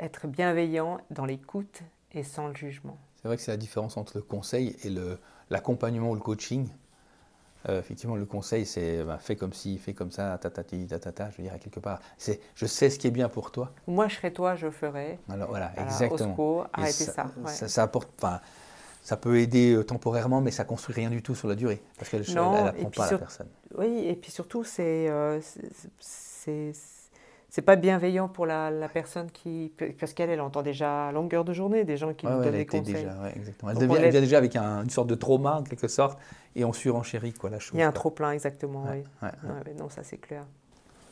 être 0.00 0.26
bienveillant 0.26 1.00
dans 1.10 1.24
l'écoute 1.24 1.82
et 2.12 2.22
sans 2.22 2.48
le 2.48 2.54
jugement. 2.54 2.98
C'est 3.20 3.28
vrai 3.28 3.36
que 3.36 3.42
c'est 3.42 3.52
la 3.52 3.56
différence 3.56 3.96
entre 3.96 4.16
le 4.16 4.22
conseil 4.22 4.76
et 4.84 4.90
l'accompagnement 5.50 6.10
ou 6.10 6.14
le 6.14 6.20
coaching. 6.20 6.68
Euh, 7.68 7.78
effectivement, 7.78 8.16
le 8.16 8.26
conseil, 8.26 8.66
c'est 8.66 9.04
bah, 9.04 9.18
fais 9.20 9.36
comme 9.36 9.52
ci, 9.52 9.78
fais 9.78 9.94
comme 9.94 10.10
ça, 10.10 10.36
ta 10.38 10.50
ta 10.50 10.64
ta 10.64 10.98
ta 10.98 11.12
ta, 11.12 11.30
je 11.30 11.36
veux 11.36 11.44
dire, 11.44 11.56
quelque 11.60 11.78
part. 11.78 12.00
C'est 12.18 12.40
je 12.56 12.66
sais 12.66 12.90
ce 12.90 12.98
qui 12.98 13.06
est 13.06 13.12
bien 13.12 13.28
pour 13.28 13.52
toi. 13.52 13.72
Moi, 13.86 14.08
je 14.08 14.16
serais 14.16 14.32
toi, 14.32 14.56
je 14.56 14.68
ferais. 14.68 15.20
Alors 15.28 15.48
voilà, 15.48 15.72
exactement. 15.78 16.34
Au 16.36 16.64
arrêtez 16.72 17.04
ça. 17.04 17.26
Ça, 17.46 17.68
ça, 17.68 17.82
apporte, 17.84 18.10
ça 19.02 19.16
peut 19.16 19.38
aider 19.38 19.74
euh, 19.74 19.84
temporairement, 19.84 20.40
mais 20.40 20.50
ça 20.50 20.64
construit 20.64 20.96
rien 20.96 21.10
du 21.10 21.22
tout 21.22 21.36
sur 21.36 21.46
la 21.46 21.54
durée, 21.54 21.80
parce 21.98 22.10
qu'elle 22.10 22.22
n'apprend 22.22 22.90
pas 22.90 23.10
la 23.12 23.18
personne. 23.18 23.48
Oui, 23.76 24.06
et 24.08 24.16
puis 24.16 24.32
surtout, 24.32 24.64
c'est 24.64 25.08
euh, 25.08 25.40
c'est 27.54 27.60
pas 27.60 27.76
bienveillant 27.76 28.28
pour 28.28 28.46
la, 28.46 28.70
la 28.70 28.88
personne 28.88 29.30
qui. 29.30 29.70
Parce 30.00 30.14
qu'elle, 30.14 30.30
elle 30.30 30.40
entend 30.40 30.62
déjà 30.62 31.08
à 31.08 31.12
longueur 31.12 31.44
de 31.44 31.52
journée 31.52 31.84
des 31.84 31.98
gens 31.98 32.14
qui 32.14 32.26
lui 32.26 32.32
donnent 32.32 32.50
des 32.50 32.64
conseils. 32.64 32.94
Déjà, 32.94 33.14
exactement. 33.36 33.72
Elle, 33.72 33.76
devient, 33.76 34.08
vient 34.08 34.20
déjà 34.22 34.38
avec 34.38 34.56
une 34.56 34.88
sorte 34.88 35.08
de 35.08 35.14
trauma, 35.14 35.56
en 35.56 35.62
quelque 35.62 35.86
sorte, 35.86 36.18
et 36.56 36.64
on 36.64 36.72
surenchérit 36.72 37.34
quoi, 37.34 37.50
la 37.50 37.58
chose. 37.58 37.72
Il 37.74 37.80
y 37.80 37.82
a 37.82 37.88
un 37.88 37.92
trop-plein, 37.92 38.30
exactement, 38.30 38.86
oui. 38.90 39.04
non, 39.78 39.90
ça 39.90 40.02
c'est 40.02 40.16
clair. 40.16 40.46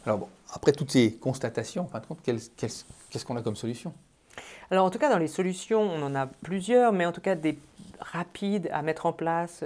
Alors, 0.07 0.17
bon, 0.17 0.29
après 0.55 0.73
toutes 0.73 0.91
ces 0.91 1.13
constatations, 1.13 1.83
en 1.83 1.89
fin 1.89 2.01
de 2.01 2.07
compte, 2.07 2.23
qu'est-ce 2.23 3.25
qu'on 3.27 3.37
a 3.37 3.43
comme 3.43 3.57
solution? 3.57 3.93
Alors, 4.71 4.87
en 4.87 4.91
tout 4.91 4.99
cas, 4.99 5.11
dans 5.11 5.19
les 5.19 5.29
solutions, 5.29 5.83
on 5.83 6.03
en 6.03 6.15
a 6.15 6.27
plusieurs, 6.27 6.95
mais 6.95 7.05
en 7.05 7.13
tout 7.13 7.21
cas, 7.21 7.35
des 7.35 7.59
rapides 8.01 8.71
à 8.73 8.81
mettre 8.81 9.05
en 9.05 9.13
place 9.13 9.63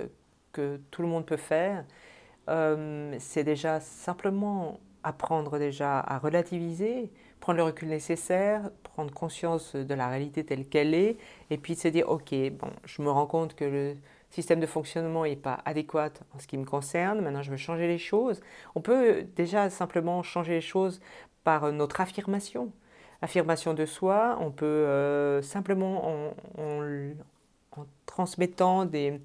que 0.50 0.80
tout 0.90 1.02
le 1.02 1.08
monde 1.08 1.24
peut 1.24 1.36
faire. 1.36 1.84
Euh, 2.48 3.14
c'est 3.20 3.44
déjà 3.44 3.78
simplement 3.78 4.80
apprendre 5.04 5.58
déjà 5.58 6.00
à 6.00 6.18
relativiser, 6.18 7.10
prendre 7.40 7.58
le 7.58 7.64
recul 7.64 7.88
nécessaire, 7.88 8.70
prendre 8.82 9.12
conscience 9.12 9.76
de 9.76 9.94
la 9.94 10.08
réalité 10.08 10.44
telle 10.44 10.66
qu'elle 10.66 10.94
est, 10.94 11.16
et 11.50 11.58
puis 11.58 11.74
se 11.74 11.88
dire, 11.88 12.08
ok, 12.08 12.34
bon, 12.52 12.70
je 12.84 13.02
me 13.02 13.10
rends 13.10 13.26
compte 13.26 13.54
que 13.54 13.64
le 13.64 13.96
système 14.30 14.60
de 14.60 14.66
fonctionnement 14.66 15.24
n'est 15.24 15.36
pas 15.36 15.60
adéquat 15.64 16.10
en 16.34 16.38
ce 16.38 16.46
qui 16.46 16.58
me 16.58 16.64
concerne, 16.64 17.20
maintenant 17.20 17.42
je 17.42 17.50
veux 17.50 17.56
changer 17.56 17.86
les 17.86 17.98
choses. 17.98 18.40
On 18.74 18.80
peut 18.80 19.26
déjà 19.36 19.70
simplement 19.70 20.22
changer 20.22 20.54
les 20.54 20.60
choses 20.60 21.00
par 21.44 21.70
notre 21.72 22.00
affirmation. 22.00 22.72
Affirmation 23.22 23.74
de 23.74 23.86
soi, 23.86 24.36
on 24.40 24.50
peut 24.50 24.66
euh, 24.66 25.40
simplement 25.42 26.32
en 26.58 27.84
transmettant 28.06 28.84
des, 28.84 29.20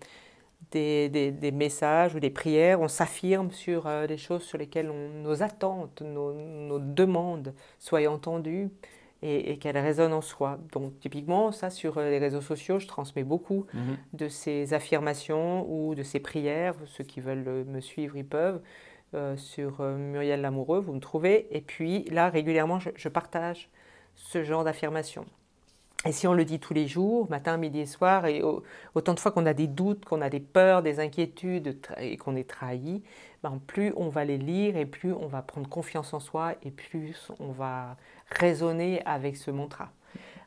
des, 0.71 1.51
messages 1.53 2.15
ou 2.15 2.19
des 2.19 2.29
prières, 2.29 2.81
on 2.81 2.87
s'affirme 2.87 3.51
sur 3.51 3.87
euh, 3.87 4.07
des 4.07 4.17
choses 4.17 4.43
sur 4.43 4.57
lesquelles 4.57 4.91
nos 4.91 5.41
attentes, 5.43 6.01
nos, 6.01 6.79
demandes 6.79 7.53
soient 7.79 8.07
entendues 8.07 8.69
et, 9.21 9.57
qu'elles 9.57 9.77
résonnent 9.77 10.13
en 10.13 10.21
soi. 10.21 10.59
Donc 10.71 10.99
typiquement, 10.99 11.51
ça 11.51 11.69
sur 11.69 11.97
euh, 11.97 12.09
les 12.09 12.19
réseaux 12.19 12.41
sociaux, 12.41 12.79
je 12.79 12.87
transmets 12.87 13.23
beaucoup 13.23 13.65
mhm. 13.73 13.97
de 14.13 14.27
ces 14.27 14.73
affirmations 14.73 15.65
ou 15.69 15.95
de 15.95 16.03
ces 16.03 16.19
prières. 16.19 16.75
Ceux 16.85 17.03
qui 17.03 17.19
veulent 17.19 17.65
me 17.65 17.81
suivre, 17.81 18.15
ils 18.15 18.27
peuvent. 18.27 18.61
Euh, 19.15 19.35
sur 19.37 19.81
Muriel 19.81 20.41
Lamoureux, 20.41 20.79
vous 20.79 20.93
me 20.93 20.99
trouvez. 20.99 21.47
Et 21.49 21.61
puis 21.61 22.03
là, 22.11 22.29
régulièrement, 22.29 22.77
je 22.79 23.09
partage 23.09 23.69
ce 24.13 24.43
genre 24.43 24.63
d'affirmations. 24.63 25.25
Et 26.05 26.13
si 26.13 26.27
on 26.27 26.33
le 26.33 26.45
dit 26.45 26.59
tous 26.59 26.73
les 26.73 26.87
jours, 26.87 27.29
matin, 27.29 27.57
midi 27.57 27.79
et 27.79 27.85
soir, 27.85 28.25
et 28.25 28.41
autant 28.95 29.13
de 29.13 29.19
fois 29.19 29.31
qu'on 29.31 29.45
a 29.45 29.53
des 29.53 29.67
doutes, 29.67 30.05
qu'on 30.05 30.21
a 30.21 30.29
des 30.29 30.39
peurs, 30.39 30.81
des 30.81 31.01
inquiétudes 31.01 31.77
et 31.97 32.15
qu'on 32.15 32.37
est 32.37 32.49
trahi, 32.49 33.03
ben 33.43 33.59
plus 33.67 33.91
on 33.97 34.07
va 34.07 34.23
les 34.23 34.37
lire 34.37 34.77
et 34.77 34.85
plus 34.85 35.11
on 35.11 35.27
va 35.27 35.41
prendre 35.41 35.67
confiance 35.67 36.13
en 36.13 36.21
soi 36.21 36.53
et 36.63 36.71
plus 36.71 37.31
on 37.39 37.51
va 37.51 37.97
raisonner 38.29 39.01
avec 39.05 39.35
ce 39.35 39.51
mantra. 39.51 39.91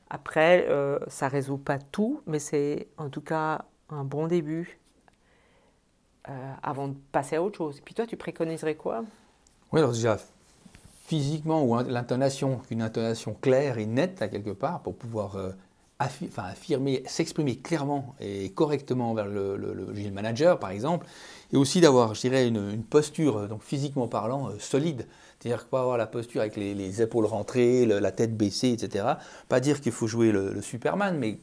Après, 0.08 0.66
euh, 0.68 0.98
ça 1.08 1.26
ne 1.26 1.32
résout 1.32 1.58
pas 1.58 1.78
tout, 1.78 2.22
mais 2.26 2.38
c'est 2.38 2.88
en 2.96 3.10
tout 3.10 3.22
cas 3.22 3.64
un 3.90 4.04
bon 4.04 4.26
début 4.26 4.78
euh, 6.28 6.52
avant 6.62 6.88
de 6.88 6.96
passer 7.12 7.36
à 7.36 7.42
autre 7.42 7.58
chose. 7.58 7.78
Et 7.78 7.82
puis 7.82 7.94
toi, 7.94 8.06
tu 8.06 8.16
préconiserais 8.16 8.74
quoi? 8.74 9.04
Oui, 9.70 9.80
alors 9.80 9.92
déjà, 9.92 10.16
physiquement 11.12 11.62
ou 11.62 11.78
l'intonation, 11.90 12.62
une 12.70 12.80
intonation 12.80 13.36
claire 13.38 13.76
et 13.76 13.84
nette 13.84 14.22
à 14.22 14.28
quelque 14.28 14.48
part 14.48 14.80
pour 14.80 14.96
pouvoir 14.96 15.36
euh, 15.36 15.50
affirmer, 15.98 17.02
s'exprimer 17.06 17.56
clairement 17.56 18.14
et 18.18 18.48
correctement 18.52 19.12
vers 19.12 19.26
le, 19.26 19.58
le, 19.58 20.10
manager 20.10 20.58
par 20.58 20.70
exemple, 20.70 21.06
et 21.52 21.58
aussi 21.58 21.82
d'avoir, 21.82 22.14
je 22.14 22.22
dirais, 22.22 22.48
une, 22.48 22.82
posture, 22.82 23.40
euh, 23.40 23.46
donc 23.46 23.62
physiquement 23.62 24.08
parlant, 24.08 24.48
euh, 24.48 24.58
solide. 24.58 25.06
C'est-à-dire 25.38 25.66
pas 25.66 25.80
avoir 25.80 25.98
la 25.98 26.06
posture 26.06 26.40
avec 26.40 26.56
les, 26.56 27.02
épaules 27.02 27.26
rentrées, 27.26 27.84
la 27.84 28.10
tête 28.10 28.34
baissée, 28.34 28.70
etc. 28.70 29.04
Pas 29.50 29.60
dire 29.60 29.82
qu'il 29.82 29.92
faut 29.92 30.06
jouer 30.06 30.32
le, 30.32 30.62
Superman, 30.62 31.18
mais 31.18 31.36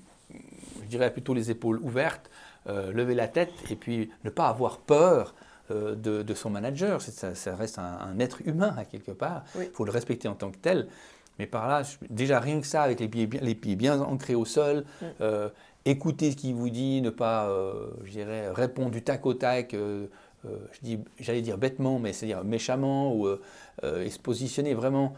je 0.81 0.87
dirais 0.87 1.13
plutôt 1.13 1.35
les 1.35 1.51
épaules 1.51 1.79
ouvertes, 1.83 2.31
lever 2.65 3.13
la 3.13 3.27
tête 3.27 3.51
et 3.69 3.75
puis 3.75 4.09
ne 4.23 4.29
pas 4.31 4.47
avoir 4.47 4.77
peur 4.77 5.35
euh, 5.71 5.95
de, 5.95 6.33
son 6.33 6.49
manager. 6.49 7.01
Ça, 7.01 7.55
reste 7.55 7.79
un, 7.79 8.19
être 8.19 8.41
humain 8.45 8.73
à 8.77 8.85
quelque 8.85 9.11
part. 9.11 9.43
Il 9.55 9.69
faut 9.73 9.85
le 9.85 9.91
respecter 9.91 10.27
en 10.27 10.35
tant 10.35 10.51
que 10.51 10.57
tel. 10.57 10.87
Mais 11.37 11.47
par 11.47 11.67
là, 11.67 11.83
déjà 12.09 12.39
rien 12.39 12.59
que 12.59 12.67
ça, 12.67 12.81
avec 12.83 12.99
les 12.99 13.07
pieds 13.07 13.27
bien, 13.27 13.41
les 13.41 13.55
pieds 13.55 13.75
bien 13.75 13.99
ancrés 14.01 14.35
au 14.35 14.45
sol, 14.45 14.83
mm. 15.01 15.05
euh, 15.21 15.49
écouter 15.85 16.31
ce 16.31 16.35
qu'il 16.35 16.55
vous 16.55 16.69
dit, 16.69 17.01
ne 17.01 17.09
pas, 17.09 17.47
euh, 17.49 17.89
je 18.03 18.11
dirais, 18.11 18.49
répondre 18.51 18.91
du 18.91 19.01
tac 19.01 19.25
au 19.25 19.33
tac, 19.33 19.75
j'allais 21.19 21.41
dire 21.41 21.57
bêtement, 21.57 21.99
mais 21.99 22.13
c'est-à-dire 22.13 22.43
méchamment, 22.43 23.15
ou, 23.15 23.27
et 23.83 24.09
se 24.09 24.19
positionner 24.19 24.73
vraiment 24.73 25.13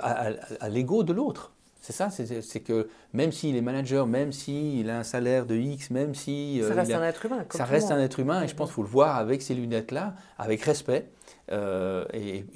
à 0.00 0.68
l'ego 0.68 1.02
de 1.02 1.12
l'autre. 1.12 1.52
C'est 1.84 1.92
ça, 1.92 2.08
c'est 2.08 2.60
que 2.60 2.88
même 3.12 3.30
s'il 3.30 3.56
est 3.56 3.60
manager, 3.60 4.06
même 4.06 4.32
s'il 4.32 4.88
a 4.88 5.00
un 5.00 5.02
salaire 5.02 5.44
de 5.44 5.54
X, 5.54 5.90
même 5.90 6.14
si... 6.14 6.62
ça 6.62 6.68
euh, 6.68 6.74
reste 6.76 6.92
un 6.92 7.04
être 7.04 7.26
humain. 7.26 7.44
ça 7.50 7.66
reste 7.66 7.90
un 7.90 8.00
être 8.00 8.20
humain 8.20 8.42
et 8.42 8.48
je 8.48 8.54
pense 8.54 8.70
qu'il 8.70 8.76
faut 8.76 8.82
le 8.84 8.88
voir 8.88 9.16
avec 9.16 9.42
ces 9.42 9.52
lunettes-là, 9.52 10.14
avec 10.38 10.62
respect. 10.62 11.10
Euh, 11.52 12.06
et, 12.14 12.46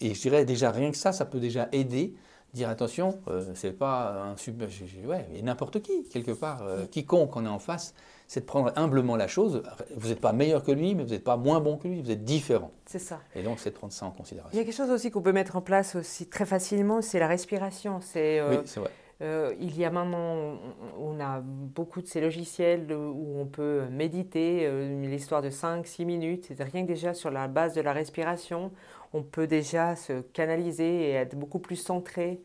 je 0.00 0.18
dirais 0.18 0.46
déjà 0.46 0.70
rien 0.70 0.90
que 0.90 0.96
ça, 0.96 1.12
ça 1.12 1.26
peut 1.26 1.38
déjà 1.38 1.68
aider. 1.70 2.14
Dire 2.54 2.70
attention, 2.70 3.20
euh, 3.28 3.44
c'est 3.54 3.72
pas 3.72 4.22
un 4.22 4.36
super... 4.36 4.68
Ouais, 5.06 5.26
n'importe 5.42 5.80
qui, 5.80 6.04
quelque 6.04 6.32
part, 6.32 6.62
quiconque 6.90 7.36
on 7.36 7.44
est 7.44 7.48
en 7.48 7.58
face, 7.58 7.94
c'est 8.26 8.40
de 8.40 8.46
prendre 8.46 8.72
humblement 8.76 9.16
la 9.16 9.26
chose. 9.26 9.62
Vous 9.96 10.08
n'êtes 10.08 10.20
pas 10.20 10.32
meilleur 10.32 10.62
que 10.62 10.70
lui, 10.70 10.94
mais 10.94 11.02
vous 11.02 11.10
n'êtes 11.10 11.24
pas 11.24 11.36
moins 11.36 11.60
bon 11.60 11.76
que 11.76 11.88
lui, 11.88 12.02
vous 12.02 12.10
êtes 12.10 12.24
différent. 12.24 12.70
C'est 12.86 12.98
ça. 12.98 13.20
Et 13.34 13.42
donc, 13.42 13.58
c'est 13.58 13.70
de 13.70 13.74
prendre 13.74 13.92
ça 13.92 14.06
en 14.06 14.10
considération. 14.10 14.50
Il 14.54 14.58
y 14.58 14.62
a 14.62 14.64
quelque 14.64 14.76
chose 14.76 14.90
aussi 14.90 15.10
qu'on 15.10 15.22
peut 15.22 15.32
mettre 15.32 15.56
en 15.56 15.62
place 15.62 15.94
aussi 15.94 16.26
très 16.26 16.46
facilement, 16.46 17.00
c'est 17.02 17.18
la 17.18 17.26
respiration. 17.26 18.00
C'est, 18.02 18.38
euh, 18.38 18.50
oui, 18.50 18.56
c'est 18.66 18.80
vrai. 18.80 18.90
Euh, 19.20 19.52
il 19.58 19.76
y 19.76 19.84
a 19.84 19.90
maintenant, 19.90 20.58
on 20.96 21.18
a 21.18 21.40
beaucoup 21.40 22.00
de 22.00 22.06
ces 22.06 22.20
logiciels 22.20 22.92
où 22.92 23.40
on 23.40 23.46
peut 23.46 23.86
méditer, 23.90 24.60
euh, 24.62 25.04
l'histoire 25.04 25.42
de 25.42 25.50
5-6 25.50 26.04
minutes. 26.04 26.52
Rien 26.58 26.82
que 26.82 26.88
déjà 26.88 27.14
sur 27.14 27.30
la 27.30 27.48
base 27.48 27.74
de 27.74 27.80
la 27.80 27.92
respiration, 27.92 28.70
on 29.12 29.22
peut 29.22 29.48
déjà 29.48 29.96
se 29.96 30.20
canaliser 30.20 31.10
et 31.10 31.12
être 31.12 31.34
beaucoup 31.34 31.58
plus 31.58 31.76
centré. 31.76 32.40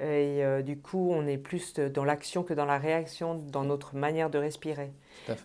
Et 0.00 0.44
euh, 0.44 0.62
du 0.62 0.78
coup, 0.78 1.10
on 1.12 1.26
est 1.26 1.38
plus 1.38 1.74
dans 1.74 2.04
l'action 2.04 2.44
que 2.44 2.54
dans 2.54 2.66
la 2.66 2.78
réaction, 2.78 3.34
dans 3.34 3.64
notre 3.64 3.96
manière 3.96 4.28
de 4.28 4.38
respirer. 4.38 4.92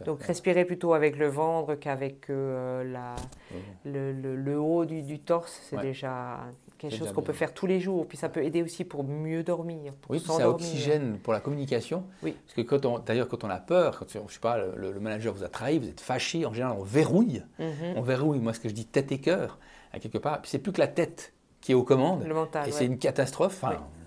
Donc, 0.06 0.22
respirer 0.22 0.66
plutôt 0.66 0.94
avec 0.94 1.18
le 1.18 1.28
ventre 1.28 1.76
qu'avec 1.76 2.28
la, 2.28 3.16
le, 3.86 4.12
le, 4.12 4.60
haut 4.60 4.86
du, 4.86 5.02
du 5.02 5.20
torse, 5.20 5.60
c'est 5.64 5.80
déjà 5.82 6.42
quelque 6.90 7.00
chose 7.00 7.14
qu'on 7.14 7.22
peut 7.22 7.34
faire 7.34 7.54
tous 7.54 7.66
les 7.66 7.80
jours. 7.80 8.08
Puis 8.08 8.18
ça 8.18 8.30
peut 8.30 8.44
aider 8.44 8.64
aussi 8.64 8.84
pour 8.84 9.04
mieux 9.04 9.44
dormir. 9.44 9.94
Pour 10.02 10.12
oui, 10.12 10.20
ça 10.20 10.50
oxygène 10.50 11.18
pour 11.20 11.34
la 11.34 11.40
communication. 11.40 12.04
Oui. 12.22 12.36
Parce 12.46 12.56
que 12.56 12.62
quand 12.62 12.86
on, 12.86 13.00
d'ailleurs, 13.00 13.28
quand 13.28 13.44
on 13.44 13.50
a 13.50 13.58
peur, 13.58 14.00
quand 14.00 14.06
je 14.10 14.34
sais 14.34 14.40
pas, 14.40 14.58
le, 14.58 15.00
manager 15.00 15.34
vous 15.34 15.44
a 15.44 15.50
trahi, 15.50 15.80
vous 15.80 15.90
êtes 15.90 16.02
fâché, 16.02 16.46
en 16.46 16.54
général, 16.54 16.78
on 16.80 16.84
verrouille. 16.84 17.44
Mhm. 17.60 17.94
On 17.96 18.02
verrouille, 18.02 18.40
moi, 18.40 18.54
ce 18.54 18.60
que 18.60 18.70
je 18.70 18.74
dis, 18.74 18.86
tête 18.86 19.12
et 19.12 19.20
cœur, 19.20 19.60
à 19.92 20.00
quelque 20.00 20.18
part. 20.18 20.42
Puis 20.42 20.52
c'est 20.52 20.60
plus 20.60 20.72
que 20.72 20.80
la 20.80 20.88
tête 20.88 21.34
qui 21.62 21.72
est 21.72 21.76
aux 21.76 21.84
commandes. 21.84 22.26
Le 22.26 22.34
mental. 22.34 22.68
Et 22.68 22.72
c'est 22.72 22.86
une 22.86 22.98
catastrophe. 22.98 23.64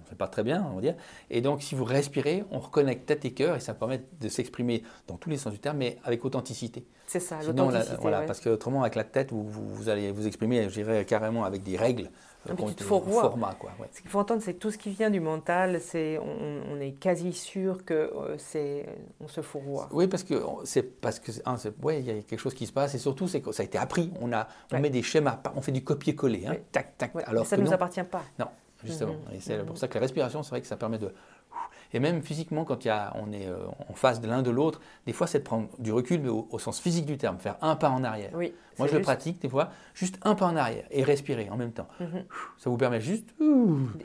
C'est 0.08 0.16
pas 0.18 0.28
très 0.28 0.42
bien, 0.42 0.66
on 0.72 0.76
va 0.76 0.80
dire. 0.82 0.94
Et 1.30 1.40
donc, 1.40 1.62
si 1.62 1.74
vous 1.74 1.84
respirez, 1.84 2.44
on 2.50 2.58
reconnecte 2.58 3.06
tête 3.06 3.24
et 3.24 3.32
cœur 3.32 3.56
et 3.56 3.60
ça 3.60 3.74
permet 3.74 4.02
de 4.20 4.28
s'exprimer 4.28 4.82
dans 5.08 5.16
tous 5.16 5.30
les 5.30 5.36
sens 5.36 5.52
du 5.52 5.58
terme, 5.58 5.78
mais 5.78 5.98
avec 6.04 6.24
authenticité. 6.24 6.84
C'est 7.06 7.20
ça, 7.20 7.38
l'authenticité. 7.46 7.96
voilà, 8.00 8.20
ouais. 8.20 8.26
parce 8.26 8.40
que 8.40 8.48
autrement, 8.48 8.82
avec 8.82 8.94
la 8.96 9.04
tête, 9.04 9.30
vous, 9.32 9.44
vous- 9.44 9.68
vous 9.74 9.88
allez 9.88 10.10
vous 10.12 10.26
exprimer, 10.26 10.64
je 10.68 10.74
dirais, 10.74 11.04
carrément 11.04 11.44
avec 11.44 11.62
des 11.62 11.76
règles. 11.76 12.10
Un 12.48 12.54
qui 12.54 12.62
ont 12.62 12.66
petit 12.68 12.84
format, 12.84 13.54
quoi. 13.58 13.70
ouais. 13.80 13.88
Ce 13.92 14.00
qu'il 14.00 14.08
faut 14.08 14.20
entendre, 14.20 14.40
c'est 14.40 14.54
tout 14.54 14.70
ce 14.70 14.78
qui 14.78 14.90
vient 14.90 15.10
du 15.10 15.18
mental, 15.18 15.80
c'est 15.80 16.16
on, 16.18 16.74
on 16.76 16.80
est 16.80 16.92
quasi 16.92 17.32
sûr 17.32 17.84
que 17.84 17.94
euh, 17.94 18.36
c'est 18.38 18.86
on 19.20 19.26
se 19.26 19.40
fourroie. 19.40 19.88
Oui, 19.90 20.06
parce 20.06 20.22
que 20.22 20.40
c'est 20.62 20.84
parce 20.84 21.18
que 21.18 21.32
un, 21.44 21.56
c'est- 21.56 21.74
ouais, 21.82 21.98
il 21.98 22.06
y 22.06 22.10
a 22.10 22.22
quelque 22.22 22.38
chose 22.38 22.54
qui 22.54 22.66
se 22.66 22.72
passe 22.72 22.94
et 22.94 22.98
surtout 22.98 23.26
c'est 23.26 23.40
que 23.40 23.50
ça 23.50 23.64
a 23.64 23.66
été 23.66 23.78
appris. 23.78 24.12
On 24.20 24.32
a, 24.32 24.46
on 24.70 24.76
Ouais. 24.76 24.80
met 24.80 24.90
des 24.90 25.02
schémas, 25.02 25.40
on 25.56 25.60
fait 25.60 25.72
du 25.72 25.82
copier-coller, 25.82 26.46
hein, 26.46 26.54
tac, 26.70 26.96
tac. 26.96 27.10
Alors 27.26 27.46
ça 27.46 27.56
ne 27.56 27.62
nous 27.62 27.68
non, 27.68 27.74
appartient 27.74 28.04
pas. 28.04 28.22
non, 28.38 28.46
justement. 28.87 29.16
Et 29.33 29.40
c'est 29.40 29.64
pour 29.64 29.79
ça 29.79 29.88
que 29.88 29.94
la 29.94 30.01
respiration, 30.01 30.42
c'est 30.42 30.51
vrai 30.51 30.61
que 30.61 30.66
ça 30.66 30.77
permet 30.77 30.99
de 30.99 31.12
et 31.92 32.01
même 32.01 32.22
physiquement, 32.22 32.64
quand 32.64 32.85
y 32.85 32.88
a, 32.88 33.14
on 33.16 33.33
est 33.33 33.46
euh, 33.46 33.59
en 33.88 33.94
face 33.94 34.20
de 34.20 34.27
l'un 34.27 34.42
de 34.42 34.51
l'autre, 34.51 34.81
des 35.07 35.12
fois 35.12 35.27
c'est 35.27 35.38
de 35.38 35.44
prendre 35.44 35.68
du 35.79 35.92
recul, 35.92 36.20
mais 36.20 36.29
au, 36.29 36.49
au 36.51 36.59
sens 36.59 36.81
physique 36.81 37.07
du 37.07 37.16
terme, 37.16 37.38
faire 37.38 37.57
un 37.62 37.77
pas 37.77 37.90
en 37.90 38.05
arrière. 38.05 38.31
Oui. 38.35 38.53
Moi, 38.79 38.88
je 38.88 38.96
le 38.96 39.01
pratique 39.01 39.40
des 39.40 39.49
fois, 39.49 39.70
juste 39.94 40.18
un 40.22 40.35
pas 40.35 40.44
en 40.46 40.57
arrière 40.57 40.85
et 40.90 41.03
respirer 41.03 41.49
en 41.49 41.57
même 41.57 41.72
temps. 41.72 41.88
Mhm. 41.99 42.25
Ça 42.59 42.68
vous 42.68 42.77
permet 42.77 43.01
juste. 43.01 43.35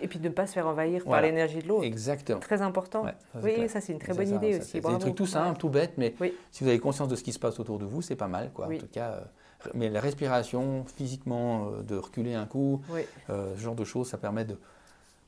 Et 0.02 0.08
puis 0.08 0.20
de 0.20 0.30
ne 0.30 0.34
pas 0.34 0.48
se 0.48 0.54
faire 0.54 0.67
envahir 0.67 1.04
par 1.04 1.22
l'énergie 1.22 1.60
de 1.60 1.67
l'autre. 1.67 1.84
Exactement. 1.84 2.39
Très 2.39 2.62
important. 2.62 3.04
Ouais, 3.04 3.15
ça, 3.34 3.39
c'est 3.41 3.44
oui, 3.44 3.54
clair. 3.56 3.70
ça 3.70 3.82
c'est 3.82 3.91
une 3.94 4.00
très 4.00 4.13
bonne 4.13 4.28
ça, 4.28 4.36
idée 4.36 4.54
ça, 4.54 4.60
aussi. 4.60 4.70
C'est 4.82 4.88
des 4.88 5.00
trucs 5.00 5.15
tout 5.15 5.26
simples, 5.26 5.60
tout 5.60 5.70
bêtes, 5.70 5.94
mais 5.98 6.15
Oui. 6.22 6.34
si 6.52 6.63
vous 6.63 6.70
avez 6.70 6.80
conscience 6.80 7.10
de 7.10 7.15
ce 7.15 7.24
qui 7.24 7.34
se 7.34 7.39
passe 7.39 7.60
autour 7.60 7.80
de 7.80 7.86
vous, 7.86 8.02
c'est 8.02 8.15
pas 8.15 8.28
mal, 8.28 8.52
quoi. 8.54 8.67
Oui. 8.67 8.78
En 8.78 8.80
tout 8.80 8.88
cas, 8.88 9.10
euh, 9.10 9.22
mais 9.74 9.89
la 9.89 10.00
respiration, 10.00 10.86
physiquement, 10.95 11.67
euh, 11.71 11.82
de 11.84 11.95
reculer 11.95 12.34
un 12.34 12.45
coup, 12.45 12.82
Oui. 12.89 13.02
euh, 13.30 13.56
ce 13.56 13.62
genre 13.62 13.76
de 13.76 13.84
choses, 13.86 14.10
ça 14.10 14.17
permet 14.17 14.45
de. 14.45 14.58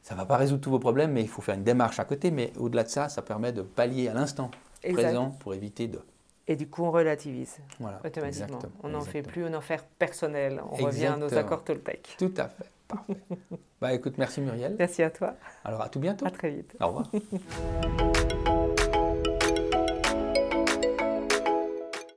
Ça 0.01 0.15
va 0.15 0.25
pas 0.25 0.35
résoudre 0.37 0.61
tous 0.61 0.69
vos 0.71 0.79
problèmes, 0.79 1.11
mais 1.13 1.21
il 1.21 1.29
faut 1.29 1.41
faire 1.41 1.55
une 1.55 1.63
démarche 1.63 1.99
à 1.99 2.05
côté. 2.05 2.29
Mais 2.31 2.51
au-delà 2.57 2.83
de 2.83 2.89
ça, 2.89 3.07
ça 3.09 3.21
permet 3.21 3.51
de 3.53 3.61
pallier 3.61 4.09
à 4.09 4.13
l'instant 4.13 4.51
présent 4.91 5.29
pour 5.39 5.53
éviter 5.53 5.87
de. 5.87 5.99
Et 6.45 6.57
du 6.57 6.67
coup, 6.67 6.83
on 6.83 6.91
relativise 6.91 7.57
Voilà. 7.79 8.01
automatiquement. 8.03 8.59
on 8.83 8.89
n'en 8.89 9.01
fait 9.01 9.21
plus 9.21 9.47
une 9.47 9.55
affaire 9.55 9.85
personnelle. 9.85 10.61
On 10.71 10.75
revient 10.75 11.05
à 11.05 11.15
nos 11.15 11.33
accords 11.33 11.63
Toltec. 11.63 12.15
Tout 12.17 12.33
à 12.35 12.49
fait. 12.49 12.65
Parfait. 12.85 13.15
bah 13.81 13.93
écoute, 13.93 14.15
merci 14.17 14.41
Muriel. 14.41 14.75
Merci 14.77 15.03
à 15.03 15.09
toi. 15.09 15.35
Alors 15.63 15.81
à 15.81 15.87
tout 15.87 16.01
bientôt. 16.01 16.25
À 16.25 16.31
très 16.31 16.51
vite. 16.51 16.75
Au 16.81 16.87
revoir. 16.87 17.09